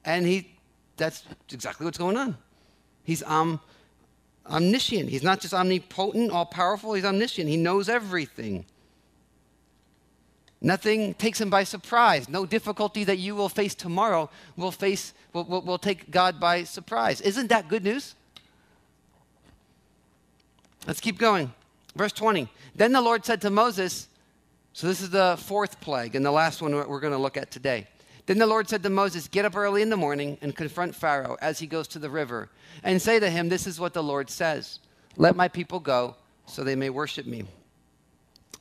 [0.03, 0.51] And he,
[0.97, 2.37] that's exactly what's going on.
[3.03, 3.59] He's um,
[4.47, 5.09] omniscient.
[5.09, 7.47] He's not just omnipotent, all powerful, he's omniscient.
[7.47, 8.65] He knows everything.
[10.61, 12.27] Nothing takes him by surprise.
[12.27, 16.63] No difficulty that you will face tomorrow will face will, will, will take God by
[16.63, 17.21] surprise.
[17.21, 18.15] Isn't that good news?
[20.87, 21.53] Let's keep going.
[21.95, 22.47] Verse 20.
[22.75, 24.07] Then the Lord said to Moses,
[24.73, 27.51] so this is the fourth plague and the last one we're going to look at
[27.51, 27.87] today.
[28.25, 31.37] Then the Lord said to Moses, Get up early in the morning and confront Pharaoh
[31.41, 32.49] as he goes to the river,
[32.83, 34.79] and say to him, This is what the Lord says
[35.17, 37.45] Let my people go so they may worship me.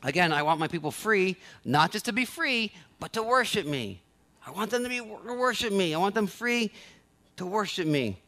[0.03, 4.03] Again, I want my people free, not just to be free, but to worship me.
[4.47, 5.95] I want them to be worship me.
[5.95, 6.71] I want them free
[7.37, 8.19] to worship me.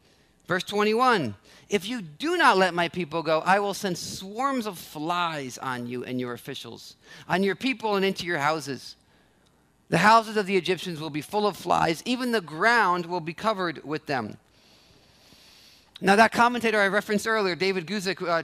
[0.47, 1.35] Verse 21
[1.69, 5.85] If you do not let my people go, I will send swarms of flies on
[5.85, 6.95] you and your officials,
[7.29, 8.95] on your people and into your houses.
[9.89, 13.33] The houses of the Egyptians will be full of flies, even the ground will be
[13.33, 14.37] covered with them.
[15.99, 18.43] Now, that commentator I referenced earlier, David Guzik, uh,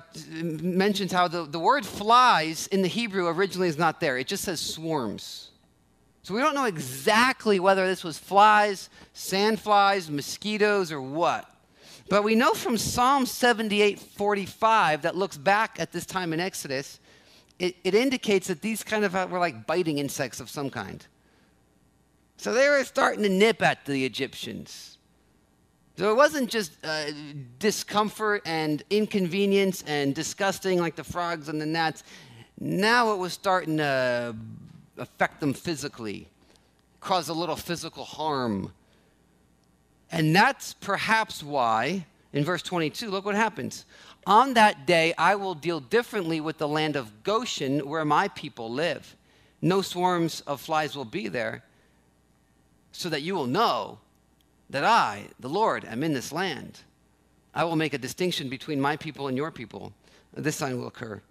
[0.52, 4.18] mentions how the, the word flies in the Hebrew originally is not there.
[4.18, 5.52] It just says swarms.
[6.24, 11.48] So we don't know exactly whether this was flies, sand flies, mosquitoes, or what.
[12.10, 17.00] But we know from Psalm 78 45 that looks back at this time in Exodus,
[17.60, 21.06] it, it indicates that these kind of uh, were like biting insects of some kind.
[22.38, 24.98] So they were starting to nip at the Egyptians.
[25.98, 27.06] So it wasn't just uh,
[27.60, 32.04] discomfort and inconvenience and disgusting like the frogs and the gnats.
[32.60, 34.36] Now it was starting to
[34.98, 36.28] affect them physically,
[37.00, 38.72] cause a little physical harm.
[40.12, 43.86] And that's perhaps why, in verse 22, look what happens.
[44.26, 48.72] On that day, I will deal differently with the land of Goshen, where my people
[48.72, 49.16] live.
[49.62, 51.64] No swarms of flies will be there,
[52.94, 54.00] so that you will know
[54.70, 56.80] that I, the Lord, am in this land.
[57.54, 59.94] I will make a distinction between my people and your people.
[60.34, 61.22] This sign will occur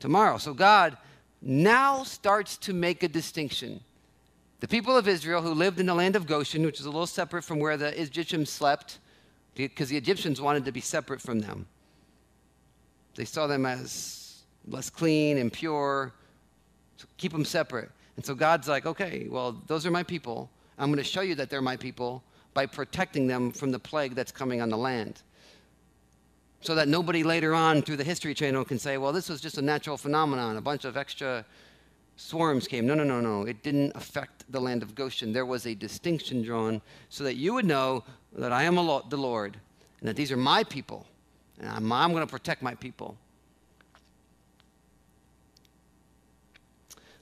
[0.00, 0.36] tomorrow.
[0.38, 0.98] So God
[1.40, 3.80] now starts to make a distinction.
[4.58, 7.06] The people of Israel who lived in the land of Goshen, which is a little
[7.06, 8.98] separate from where the Egyptians slept,
[9.54, 11.66] because the Egyptians wanted to be separate from them.
[13.14, 14.20] They saw them as
[14.66, 16.12] less clean, and pure.
[16.96, 17.90] So keep them separate.
[18.16, 20.50] And so God's like, okay, well, those are my people.
[20.80, 22.22] I'm going to show you that they're my people
[22.54, 25.22] by protecting them from the plague that's coming on the land.
[26.62, 29.58] So that nobody later on through the history channel can say, well, this was just
[29.58, 31.44] a natural phenomenon, a bunch of extra
[32.16, 32.86] swarms came.
[32.86, 33.42] No, no, no, no.
[33.42, 35.32] It didn't affect the land of Goshen.
[35.32, 39.58] There was a distinction drawn so that you would know that I am the Lord
[40.00, 41.06] and that these are my people.
[41.58, 43.18] And I'm, I'm going to protect my people.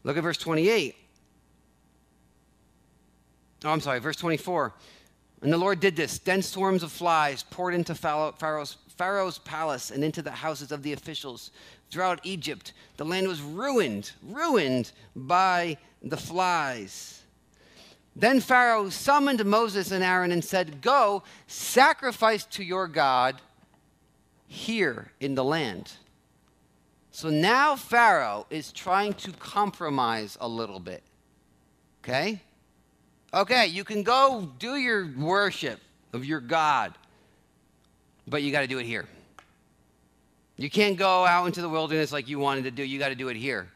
[0.04, 0.94] Look at verse 28.
[3.64, 4.72] Oh, I'm sorry, verse 24.
[5.42, 6.18] And the Lord did this.
[6.18, 10.92] Dense swarms of flies poured into Pharaoh's, Pharaoh's palace and into the houses of the
[10.92, 11.50] officials.
[11.90, 17.22] Throughout Egypt, the land was ruined, ruined by the flies.
[18.14, 23.40] Then Pharaoh summoned Moses and Aaron and said, Go, sacrifice to your God
[24.48, 25.92] here in the land.
[27.12, 31.02] So now Pharaoh is trying to compromise a little bit.
[32.02, 32.42] Okay?
[33.32, 35.80] Okay, you can go do your worship
[36.12, 36.94] of your God,
[38.26, 39.06] but you got to do it here.
[40.56, 42.82] You can't go out into the wilderness like you wanted to do.
[42.82, 43.68] You got to do it here.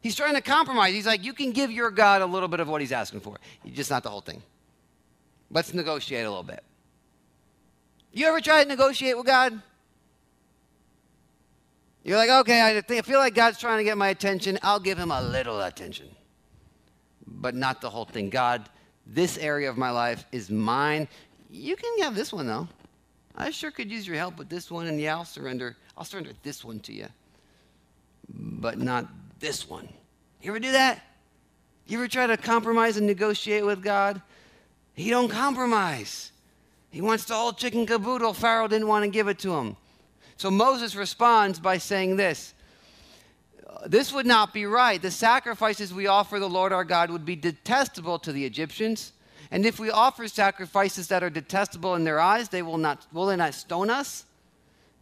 [0.00, 0.92] He's trying to compromise.
[0.92, 3.36] He's like, you can give your God a little bit of what he's asking for,
[3.72, 4.42] just not the whole thing.
[5.50, 6.62] Let's negotiate a little bit.
[8.12, 9.60] You ever try to negotiate with God?
[12.04, 14.58] You're like, okay, I, think, I feel like God's trying to get my attention.
[14.62, 16.08] I'll give him a little attention,
[17.26, 18.30] but not the whole thing.
[18.30, 18.68] God,
[19.06, 21.08] this area of my life is mine.
[21.50, 22.68] You can have this one though.
[23.36, 25.76] I sure could use your help with this one, and yeah, I'll surrender.
[25.96, 27.08] I'll surrender this one to you,
[28.28, 29.08] but not
[29.40, 29.88] this one.
[30.40, 31.02] You ever do that?
[31.86, 34.22] You ever try to compromise and negotiate with God?
[34.94, 36.30] He don't compromise.
[36.90, 38.34] He wants the whole chicken caboodle.
[38.34, 39.76] Pharaoh didn't want to give it to him.
[40.36, 42.53] So Moses responds by saying this
[43.86, 45.00] this would not be right.
[45.00, 49.12] The sacrifices we offer the Lord our God would be detestable to the Egyptians.
[49.50, 53.26] And if we offer sacrifices that are detestable in their eyes, they will not will
[53.26, 54.24] they not stone us?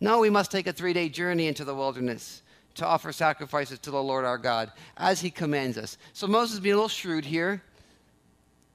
[0.00, 2.42] No, we must take a three-day journey into the wilderness
[2.74, 5.98] to offer sacrifices to the Lord our God, as he commands us.
[6.12, 7.62] So Moses being a little shrewd here.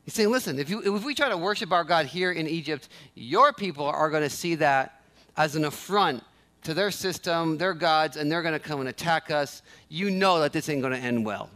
[0.05, 2.87] He's saying, listen, if, you, if we try to worship our God here in Egypt,
[3.13, 5.01] your people are going to see that
[5.35, 6.23] as an affront
[6.67, 10.41] to their system, their gods, and they're going to come and attack us, you know
[10.41, 11.49] that this ain't going to end well.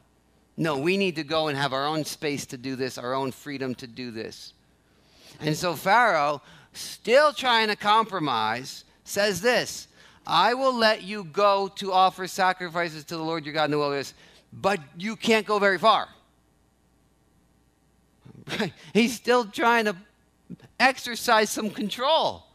[0.56, 3.34] No, we need to go and have our own space to do this, our own
[3.34, 4.54] freedom to do this.
[5.42, 9.90] And so Pharaoh, still trying to compromise, says this
[10.26, 13.80] I will let you go to offer sacrifices to the Lord your God in the
[13.80, 14.14] wilderness,
[14.54, 16.08] but you can't go very far.
[18.94, 19.96] He's still trying to
[20.80, 22.46] exercise some control.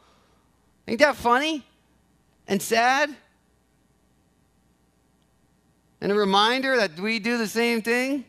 [0.88, 1.62] Ain't that funny?
[2.48, 3.14] And sad.
[6.00, 8.24] And a reminder that we do the same thing.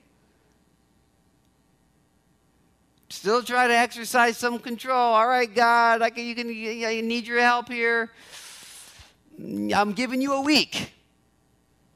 [3.09, 4.97] Still try to exercise some control.
[4.97, 8.11] All right, God, I can, you can, I need your help here.
[9.39, 10.91] I'm giving you a week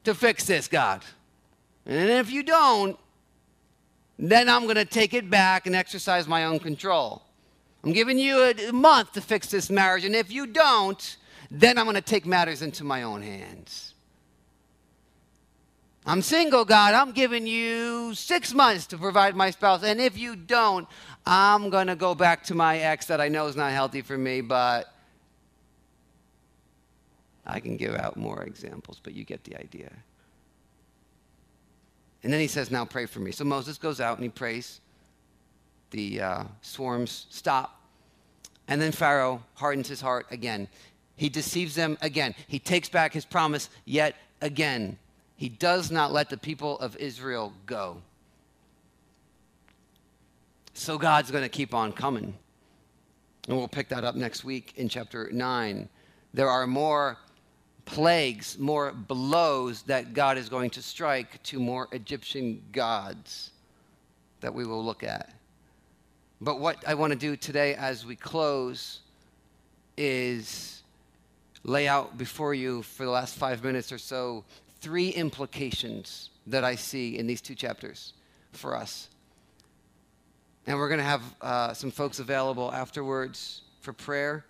[0.04, 1.02] to fix this, God.
[1.86, 2.98] And if you don't,
[4.18, 7.22] then I'm going to take it back and exercise my own control.
[7.84, 11.16] I'm giving you a month to fix this marriage, and if you don't,
[11.54, 13.92] then I'm going to take matters into my own hands.
[16.06, 16.94] I'm single, God.
[16.94, 19.84] I'm giving you six months to provide my spouse.
[19.84, 20.88] And if you don't,
[21.26, 24.16] I'm going to go back to my ex that I know is not healthy for
[24.16, 24.94] me, but
[27.46, 29.92] I can give out more examples, but you get the idea.
[32.22, 33.30] And then he says, Now pray for me.
[33.30, 34.80] So Moses goes out and he prays.
[35.90, 37.78] The uh, swarms stop.
[38.68, 40.68] And then Pharaoh hardens his heart again.
[41.16, 42.34] He deceives them again.
[42.48, 44.98] He takes back his promise yet again.
[45.36, 47.98] He does not let the people of Israel go.
[50.74, 52.34] So God's going to keep on coming.
[53.48, 55.88] And we'll pick that up next week in chapter 9.
[56.32, 57.18] There are more
[57.84, 63.50] plagues, more blows that God is going to strike to more Egyptian gods
[64.40, 65.30] that we will look at.
[66.40, 69.00] But what I want to do today as we close
[69.96, 70.81] is
[71.64, 74.44] lay out before you for the last five minutes or so
[74.80, 78.14] three implications that I see in these two chapters
[78.52, 79.08] for us.
[80.66, 84.44] And we're going to have uh, some folks available afterwards for prayer.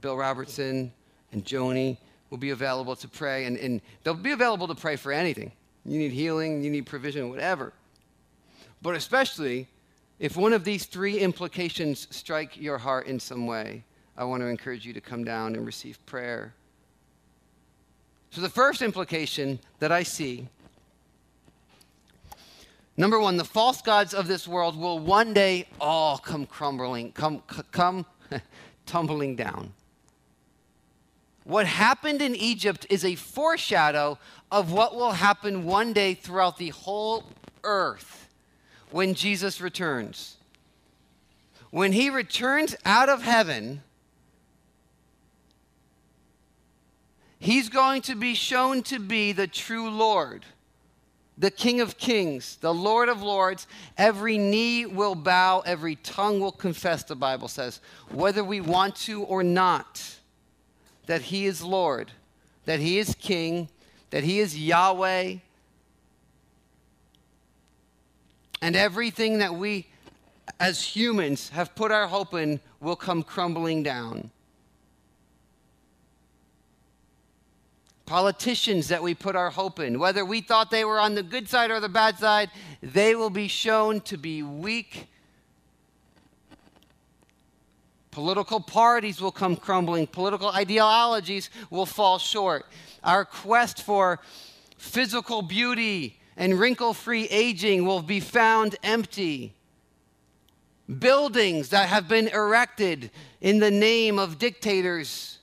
[0.00, 0.92] Bill Robertson,
[1.32, 1.96] and Joni
[2.30, 5.52] will be available to pray, and, and they'll be available to pray for anything.
[5.84, 7.72] You need healing, you need provision, whatever.
[8.82, 9.68] But especially
[10.18, 13.84] if one of these three implications strike your heart in some way,
[14.18, 16.52] I want to encourage you to come down and receive prayer.
[18.30, 20.48] So, the first implication that I see
[22.96, 27.44] number one, the false gods of this world will one day all come crumbling, come,
[27.70, 28.04] come
[28.86, 29.72] tumbling down.
[31.44, 34.18] What happened in Egypt is a foreshadow
[34.50, 37.22] of what will happen one day throughout the whole
[37.62, 38.28] earth
[38.90, 40.38] when Jesus returns.
[41.70, 43.82] When he returns out of heaven,
[47.38, 50.44] he's going to be shown to be the true Lord,
[51.36, 53.66] the King of kings, the Lord of lords.
[53.96, 57.80] Every knee will bow, every tongue will confess, the Bible says,
[58.10, 60.16] whether we want to or not
[61.06, 62.10] that He is Lord,
[62.64, 63.68] that He is King,
[64.10, 65.36] that He is Yahweh.
[68.60, 69.86] And everything that we
[70.58, 74.30] as humans have put our hope in will come crumbling down.
[78.08, 81.48] Politicians that we put our hope in, whether we thought they were on the good
[81.48, 82.50] side or the bad side,
[82.82, 85.08] they will be shown to be weak
[88.18, 90.04] Political parties will come crumbling.
[90.04, 92.66] Political ideologies will fall short.
[93.04, 94.18] Our quest for
[94.76, 99.54] physical beauty and wrinkle free aging will be found empty.
[100.98, 105.37] Buildings that have been erected in the name of dictators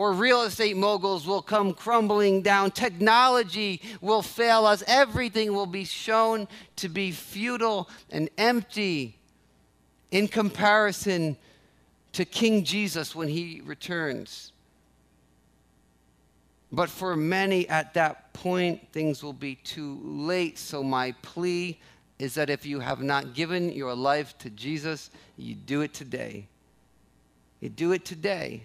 [0.00, 2.70] or real estate moguls will come crumbling down.
[2.70, 4.82] Technology will fail us.
[4.86, 9.18] Everything will be shown to be futile and empty
[10.10, 11.36] in comparison
[12.14, 14.52] to King Jesus when he returns.
[16.72, 20.58] But for many at that point, things will be too late.
[20.58, 21.78] So, my plea
[22.18, 26.46] is that if you have not given your life to Jesus, you do it today.
[27.60, 28.62] You do it today.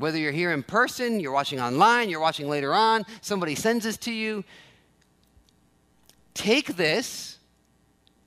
[0.00, 3.96] Whether you're here in person, you're watching online, you're watching later on, somebody sends this
[3.98, 4.44] to you.
[6.34, 7.38] Take this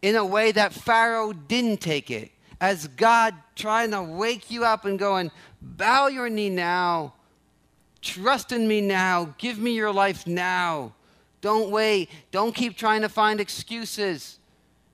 [0.02, 4.86] in a way that Pharaoh didn't take it as God trying to wake you up
[4.86, 7.14] and going, bow your knee now,
[8.02, 10.94] trust in me now, give me your life now.
[11.42, 12.10] Don't wait.
[12.32, 14.40] Don't keep trying to find excuses.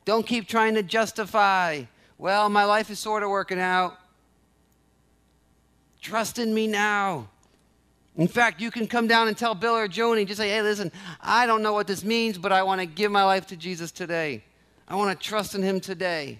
[0.03, 1.83] Don't keep trying to justify.
[2.17, 3.99] Well, my life is sort of working out.
[6.01, 7.27] Trust in me now.
[8.15, 10.91] In fact, you can come down and tell Bill or Joni, just say, hey, listen,
[11.21, 13.91] I don't know what this means, but I want to give my life to Jesus
[13.91, 14.43] today.
[14.87, 16.39] I want to trust in him today.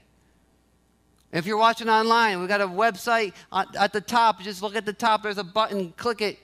[1.32, 4.42] If you're watching online, we've got a website uh, at the top.
[4.42, 5.24] Just look at the top.
[5.24, 5.94] There's a button.
[5.96, 6.40] Click it.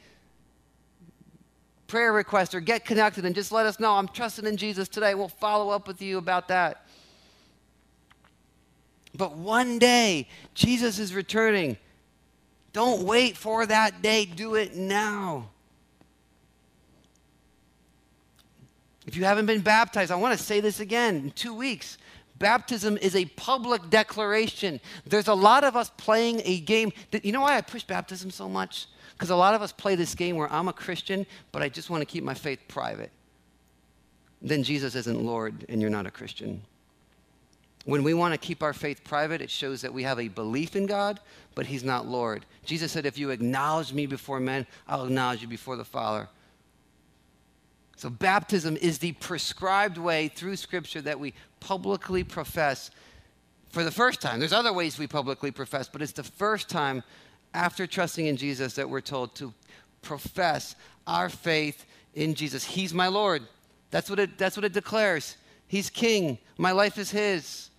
[1.88, 3.94] Prayer request or get connected and just let us know.
[3.94, 5.16] I'm trusting in Jesus today.
[5.16, 6.86] We'll follow up with you about that.
[9.16, 11.78] But one day, Jesus is returning.
[12.76, 14.26] Don't wait for that day.
[14.26, 15.48] Do it now.
[19.08, 21.98] If you haven't been baptized, I want to say this again in two weeks.
[22.38, 24.82] Baptism is a public declaration.
[25.06, 26.92] There's a lot of us playing a game.
[27.12, 28.88] That, you know why I push baptism so much?
[29.14, 31.90] Because a lot of us play this game where I'm a Christian, but I just
[31.90, 33.12] want to keep my faith private.
[34.42, 36.62] Then Jesus isn't Lord and you're not a Christian.
[37.86, 40.76] When we want to keep our faith private, it shows that we have a belief
[40.76, 41.20] in God,
[41.54, 42.46] but He's not Lord.
[42.66, 46.28] Jesus said, If you acknowledge me before men, I'll acknowledge you before the Father.
[47.96, 52.90] So, baptism is the prescribed way through Scripture that we publicly profess
[53.70, 54.40] for the first time.
[54.40, 57.04] There's other ways we publicly profess, but it's the first time
[57.54, 59.54] after trusting in Jesus that we're told to
[60.02, 60.76] profess
[61.06, 62.64] our faith in Jesus.
[62.64, 63.44] He's my Lord.
[63.92, 65.38] That's what it, that's what it declares.
[65.68, 66.38] He's king.
[66.58, 67.70] My life is his.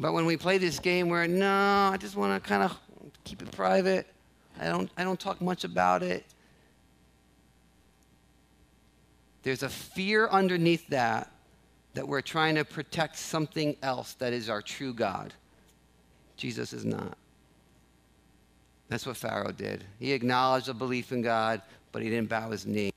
[0.00, 2.78] But when we play this game where, no, I just want to kind of
[3.24, 4.06] keep it private,
[4.60, 6.24] I don't, I don't talk much about it.
[9.42, 11.30] There's a fear underneath that
[11.94, 15.34] that we're trying to protect something else that is our true God.
[16.36, 17.16] Jesus is not.
[18.88, 19.84] That's what Pharaoh did.
[19.98, 22.92] He acknowledged a belief in God, but he didn't bow his knee.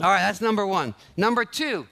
[0.00, 0.94] All right, that's number one.
[1.16, 1.86] Number two,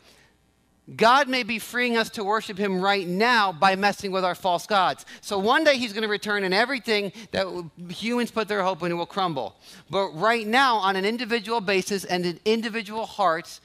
[0.96, 4.66] God may be freeing us to worship him right now by messing with our false
[4.66, 5.06] gods.
[5.20, 7.46] So one day he's going to return and everything that
[7.88, 9.56] humans put their hope in will crumble.
[9.90, 13.60] But right now, on an individual basis and in individual hearts,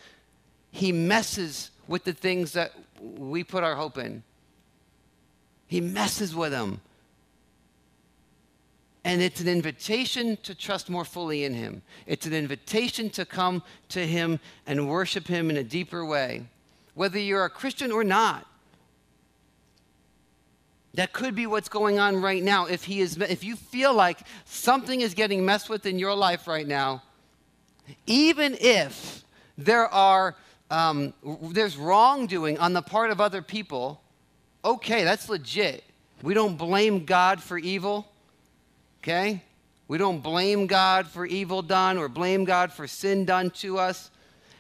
[0.72, 4.24] he messes with the things that we put our hope in.
[5.68, 6.82] He messes with them.
[9.04, 11.82] And it's an invitation to trust more fully in Him.
[12.06, 16.44] It's an invitation to come to Him and worship Him in a deeper way,
[16.98, 18.46] whether you're a Christian or not.
[20.96, 22.66] That could be what's going on right now.
[22.66, 26.48] If, he is, if you feel like something is getting messed with in your life
[26.48, 27.04] right now,
[28.06, 29.24] even if
[29.58, 30.36] there are
[30.70, 31.14] um,
[31.52, 34.02] there's wrongdoing on the part of other people,
[34.66, 35.86] okay, that's legit.
[36.22, 38.06] We don't blame God for evil
[39.08, 39.42] okay?
[39.88, 44.12] We don't blame God for evil done or blame God for sin done to us.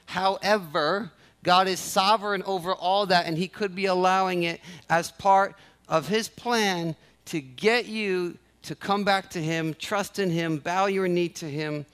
[0.05, 1.11] However,
[1.47, 5.55] God is sovereign over all that, and He could be allowing it as part
[5.87, 6.93] of His plan
[7.27, 11.45] to get you to come back to Him, trust in Him, bow your knee to
[11.45, 11.85] Him,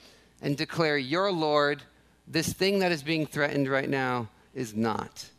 [0.41, 1.83] and declare, You're Lord,
[2.27, 5.29] this thing that is being threatened right now is not.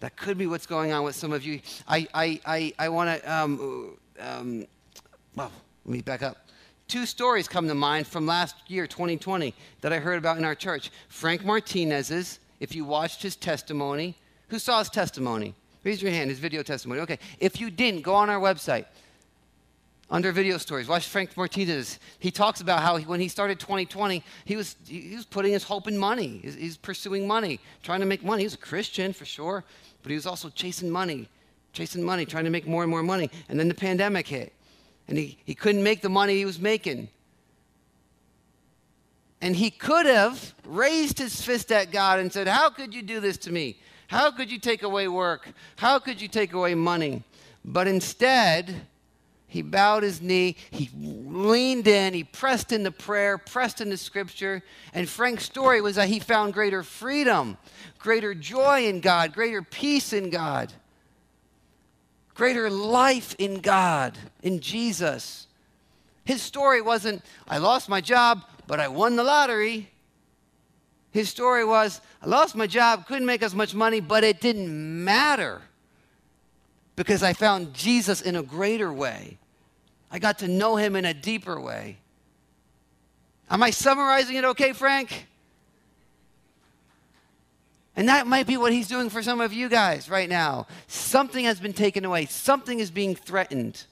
[0.00, 1.60] That could be what's going on with some of you.
[1.86, 4.66] I, I, I, I want to, um, um,
[5.36, 5.52] well,
[5.84, 6.45] let me back up.
[6.88, 10.54] Two stories come to mind from last year, 2020, that I heard about in our
[10.54, 10.90] church.
[11.08, 14.16] Frank Martinez's, if you watched his testimony,
[14.48, 15.54] who saw his testimony?
[15.82, 17.00] Raise your hand, his video testimony.
[17.00, 17.18] Okay.
[17.40, 18.86] If you didn't, go on our website
[20.10, 20.86] under video stories.
[20.86, 21.98] Watch Frank Martinez.
[22.20, 25.64] He talks about how he, when he started 2020, he was, he was putting his
[25.64, 26.40] hope in money.
[26.42, 28.44] He's, he's, pursuing money, trying to make money.
[28.44, 29.64] He's a Christian for sure,
[30.02, 31.28] but he was also chasing money,
[31.72, 33.30] chasing money, trying to make more and more money.
[33.48, 34.52] And then the pandemic hit,
[35.08, 37.08] and he, he couldn't make the money he was making.
[39.40, 43.20] And he could have raised his fist at God and said, How could you do
[43.20, 43.78] this to me?
[44.08, 45.48] How could you take away work?
[45.76, 47.22] How could you take away money?
[47.64, 48.86] But instead,
[49.48, 54.62] he bowed his knee, he leaned in, he pressed into prayer, pressed into scripture.
[54.92, 57.56] And Frank's story was that he found greater freedom,
[57.98, 60.72] greater joy in God, greater peace in God,
[62.36, 65.46] greater life in God, in Jesus.
[66.24, 69.90] His story wasn't, I lost my job, but I won the lottery.
[71.12, 75.04] His story was, I lost my job, couldn't make as much money, but it didn't
[75.04, 75.62] matter
[76.94, 79.38] because I found Jesus in a greater way.
[80.10, 81.96] I got to know him in a deeper way.
[83.48, 85.26] Am I summarizing it okay, Frank?
[87.96, 90.66] And that might be what he's doing for some of you guys right now.
[90.86, 93.84] Something has been taken away, something is being threatened.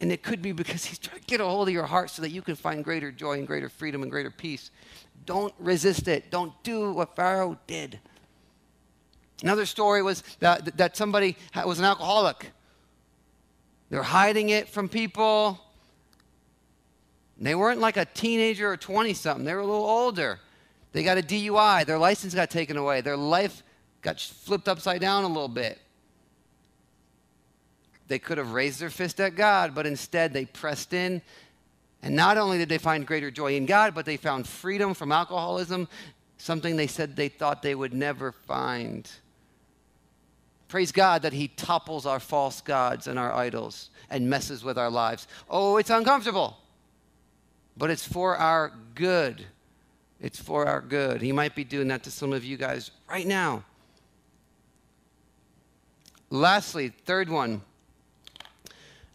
[0.00, 2.22] And it could be because he's trying to get a hold of your heart so
[2.22, 4.70] that you can find greater joy and greater freedom and greater peace.
[5.26, 6.30] Don't resist it.
[6.30, 7.98] Don't do what Pharaoh did.
[9.42, 12.50] Another story was that, that somebody was an alcoholic.
[13.90, 15.60] They're hiding it from people.
[17.40, 20.40] They weren't like a teenager or 20 something, they were a little older.
[20.92, 23.62] They got a DUI, their license got taken away, their life
[24.02, 25.78] got flipped upside down a little bit.
[28.08, 31.20] They could have raised their fist at God, but instead they pressed in.
[32.02, 35.12] And not only did they find greater joy in God, but they found freedom from
[35.12, 35.88] alcoholism,
[36.38, 39.10] something they said they thought they would never find.
[40.68, 44.90] Praise God that He topples our false gods and our idols and messes with our
[44.90, 45.26] lives.
[45.50, 46.56] Oh, it's uncomfortable,
[47.76, 49.44] but it's for our good.
[50.20, 51.22] It's for our good.
[51.22, 53.64] He might be doing that to some of you guys right now.
[56.30, 57.62] Lastly, third one.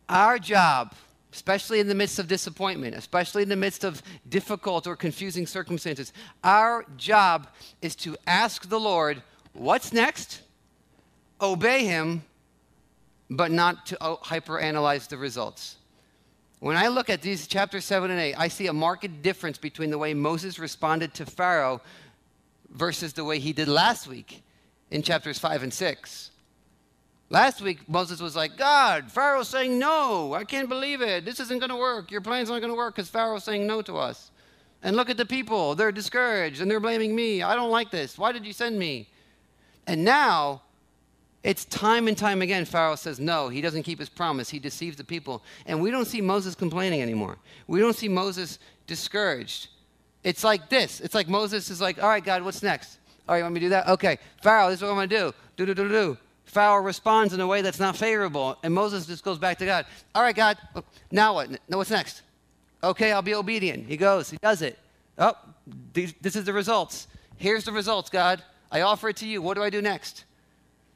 [0.10, 0.94] Our job,
[1.34, 6.14] especially in the midst of disappointment, especially in the midst of difficult or confusing circumstances.
[6.44, 7.48] Our job
[7.82, 9.22] is to ask the Lord,
[9.54, 10.42] what's next?
[11.42, 12.24] Obey Him,
[13.30, 15.78] but not to hyperanalyze the results.
[16.64, 19.90] When I look at these chapters 7 and 8, I see a marked difference between
[19.90, 21.82] the way Moses responded to Pharaoh
[22.70, 24.42] versus the way he did last week
[24.90, 26.32] in chapters 5 and 6.
[27.30, 30.34] Last week, Moses was like, God, Pharaoh's saying no.
[30.34, 31.26] I can't believe it.
[31.26, 32.10] This isn't going to work.
[32.12, 34.32] Your plan's not going to work because Pharaoh's saying no to us.
[34.84, 35.76] And look at the people.
[35.76, 37.44] They're discouraged and they're blaming me.
[37.44, 38.18] I don't like this.
[38.18, 39.10] Why did you send me?
[39.86, 40.62] And now,
[41.44, 43.50] it's time and time again, Pharaoh says no.
[43.50, 44.50] He doesn't keep his promise.
[44.50, 45.44] He deceives the people.
[45.66, 47.38] And we don't see Moses complaining anymore.
[47.68, 49.68] We don't see Moses discouraged.
[50.24, 51.02] It's like this.
[51.02, 52.98] It's like Moses is like, all right, God, what's next?
[53.28, 53.88] All right, you want me to do that?
[53.88, 54.18] Okay.
[54.42, 55.34] Pharaoh, this is what I'm going to do.
[55.58, 56.18] Do, do, do, do.
[56.46, 59.86] Pharaoh responds in a way that's not favorable, and Moses just goes back to God.
[60.14, 60.58] All right, God,
[61.12, 61.50] now what?
[61.68, 62.22] Now what's next?
[62.84, 63.88] Okay, I'll be obedient.
[63.88, 64.78] He goes, he does it.
[65.18, 65.34] Oh,
[65.94, 67.08] this is the results.
[67.38, 68.44] Here's the results, God.
[68.72, 69.42] I offer it to you.
[69.42, 70.26] What do I do next?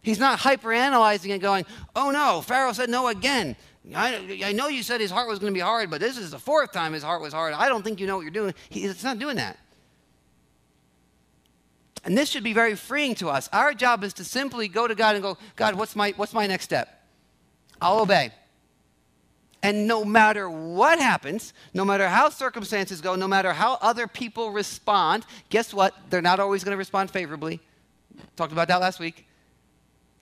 [0.01, 3.55] He's not hyper analyzing and going, oh no, Pharaoh said no again.
[3.95, 6.31] I, I know you said his heart was going to be hard, but this is
[6.31, 7.53] the fourth time his heart was hard.
[7.53, 8.53] I don't think you know what you're doing.
[8.69, 9.57] He's not doing that.
[12.03, 13.49] And this should be very freeing to us.
[13.51, 16.47] Our job is to simply go to God and go, God, what's my, what's my
[16.47, 17.03] next step?
[17.81, 18.31] I'll obey.
[19.63, 24.51] And no matter what happens, no matter how circumstances go, no matter how other people
[24.51, 25.95] respond, guess what?
[26.09, 27.59] They're not always going to respond favorably.
[28.35, 29.25] Talked about that last week.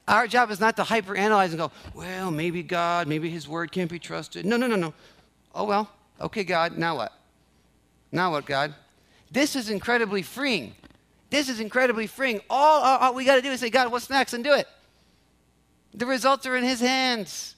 [0.07, 3.89] Our job is not to hyperanalyze and go, well, maybe God, maybe His word can't
[3.89, 4.45] be trusted.
[4.45, 4.93] No, no, no, no.
[5.53, 5.89] Oh, well,
[6.21, 7.13] okay, God, now what?
[8.11, 8.75] Now what, God?
[9.31, 10.75] This is incredibly freeing.
[11.31, 12.39] This is incredibly freeing.
[12.49, 14.33] All, all, all we got to do is say, God, what's next?
[14.33, 14.67] And do it.
[15.93, 17.55] The results are in His hands.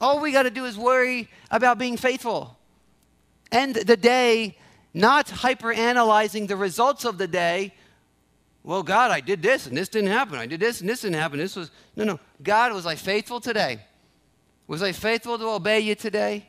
[0.00, 2.58] All we got to do is worry about being faithful.
[3.52, 4.56] End the day
[4.96, 7.74] not hyperanalyzing the results of the day.
[8.66, 10.40] Well, God, I did this and this didn't happen.
[10.40, 11.38] I did this and this didn't happen.
[11.38, 12.18] This was, no, no.
[12.42, 13.78] God, was I faithful today?
[14.66, 16.48] Was I faithful to obey you today?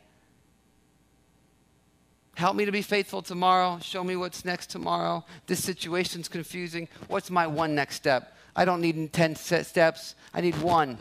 [2.35, 3.77] Help me to be faithful tomorrow.
[3.83, 5.23] Show me what's next tomorrow.
[5.45, 6.87] This situation's confusing.
[7.07, 8.35] What's my one next step?
[8.55, 10.15] I don't need 10 steps.
[10.33, 10.97] I need one.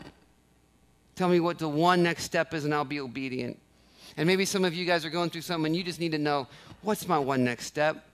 [1.15, 3.59] Tell me what the one next step is, and I'll be obedient.
[4.17, 6.19] And maybe some of you guys are going through something, and you just need to
[6.19, 6.47] know
[6.83, 8.05] what's my one next step?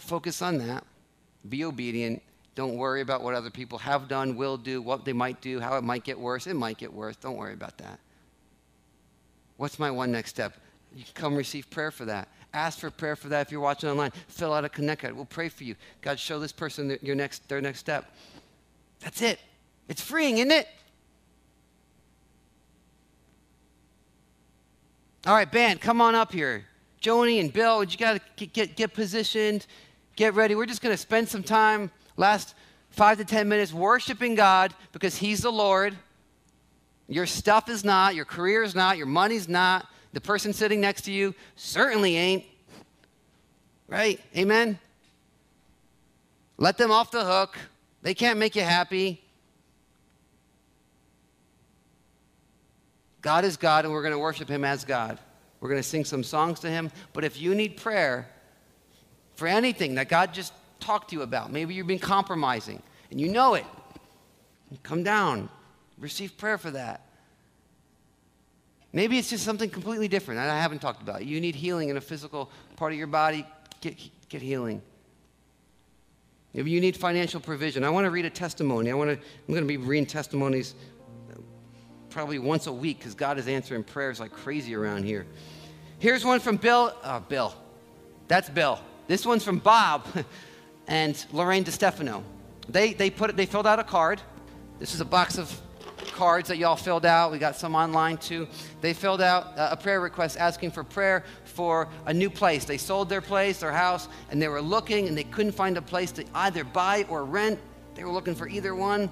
[0.00, 0.84] Focus on that.
[1.48, 2.22] Be obedient.
[2.54, 5.76] Don't worry about what other people have done, will do, what they might do, how
[5.76, 6.46] it might get worse.
[6.46, 7.16] It might get worse.
[7.16, 7.98] Don't worry about that.
[9.56, 10.56] What's my one next step?
[10.94, 12.28] You come receive prayer for that.
[12.52, 14.12] Ask for prayer for that if you're watching online.
[14.28, 15.16] Fill out a connect card.
[15.16, 15.74] We'll pray for you.
[16.02, 18.14] God, show this person your next, their next step.
[19.00, 19.40] That's it.
[19.88, 20.68] It's freeing, isn't it?
[25.26, 26.66] All right, band, come on up here.
[27.00, 29.66] Joni and Bill, would you got to get, get, get positioned,
[30.16, 30.54] get ready.
[30.54, 32.54] We're just going to spend some time, last
[32.90, 35.96] five to 10 minutes, worshiping God because He's the Lord.
[37.08, 39.86] Your stuff is not, your career is not, your money's not.
[40.12, 42.44] The person sitting next to you certainly ain't.
[43.88, 44.20] Right?
[44.36, 44.78] Amen?
[46.56, 47.58] Let them off the hook.
[48.02, 49.20] They can't make you happy.
[53.20, 55.18] God is God, and we're going to worship Him as God.
[55.60, 56.90] We're going to sing some songs to Him.
[57.12, 58.28] But if you need prayer
[59.36, 63.28] for anything that God just talked to you about, maybe you've been compromising and you
[63.28, 63.64] know it,
[64.82, 65.48] come down,
[65.98, 67.02] receive prayer for that.
[68.92, 71.24] Maybe it's just something completely different that I haven't talked about.
[71.24, 73.44] You need healing in a physical part of your body,
[73.80, 74.80] get, get healing.
[76.52, 77.82] Maybe you need financial provision.
[77.82, 78.90] I want to read a testimony.
[78.90, 80.76] I want to, I'm going to be reading testimonies
[82.10, 85.26] probably once a week because God is answering prayers like crazy around here.
[85.98, 86.94] Here's one from Bill.
[87.02, 87.52] Oh, Bill.
[88.28, 88.78] That's Bill.
[89.06, 90.06] This one's from Bob
[90.86, 92.22] and Lorraine DeStefano.
[92.68, 94.20] They, they, put it, they filled out a card.
[94.78, 95.60] This is a box of
[96.14, 97.32] cards that y'all filled out.
[97.32, 98.48] We got some online too.
[98.80, 102.64] They filled out a prayer request asking for prayer for a new place.
[102.64, 105.82] They sold their place, their house, and they were looking and they couldn't find a
[105.82, 107.58] place to either buy or rent.
[107.94, 109.10] They were looking for either one.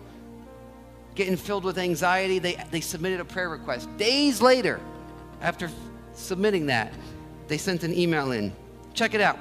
[1.15, 3.95] Getting filled with anxiety, they, they submitted a prayer request.
[3.99, 4.81] Days later,
[5.43, 5.71] after
[6.15, 6.93] submitting that,
[7.49, 8.53] they sent an email in.
[8.95, 9.39] Check it out.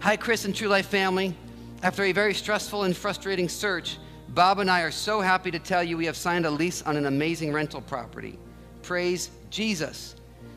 [0.00, 1.34] Hi, Chris and True Life family.
[1.82, 5.82] After a very stressful and frustrating search, Bob and I are so happy to tell
[5.82, 8.38] you we have signed a lease on an amazing rental property.
[8.82, 10.14] Praise Jesus.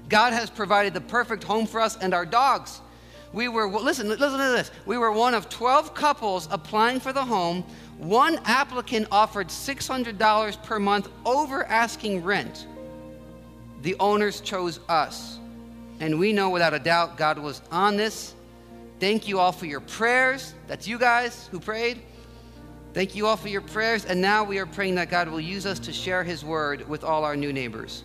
[0.10, 2.82] God has provided the perfect home for us and our dogs.
[3.34, 4.70] We were, listen, listen to this.
[4.86, 7.66] We were one of 12 couples applying for the home
[7.98, 12.68] One applicant offered $600 per month over asking rent.
[13.82, 15.40] The owners chose us.
[16.00, 18.36] And we know without a doubt God was on this.
[19.02, 20.54] Thank you all for your prayers.
[20.68, 22.04] That's you guys who prayed.
[22.94, 24.06] Thank you all for your prayers.
[24.06, 27.04] And now we are praying that God will use us to share his word with
[27.04, 28.04] all our new neighbors.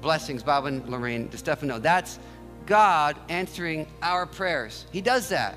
[0.00, 1.80] Blessings, Bob and Lorraine, Stefano.
[1.80, 2.20] That's
[2.66, 4.86] God answering our prayers.
[4.92, 5.56] He does that.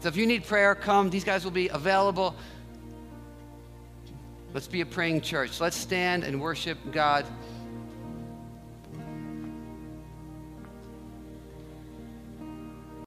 [0.00, 1.10] So if you need prayer, come.
[1.10, 2.34] These guys will be available.
[4.54, 5.60] Let's be a praying church.
[5.60, 7.26] Let's stand and worship God.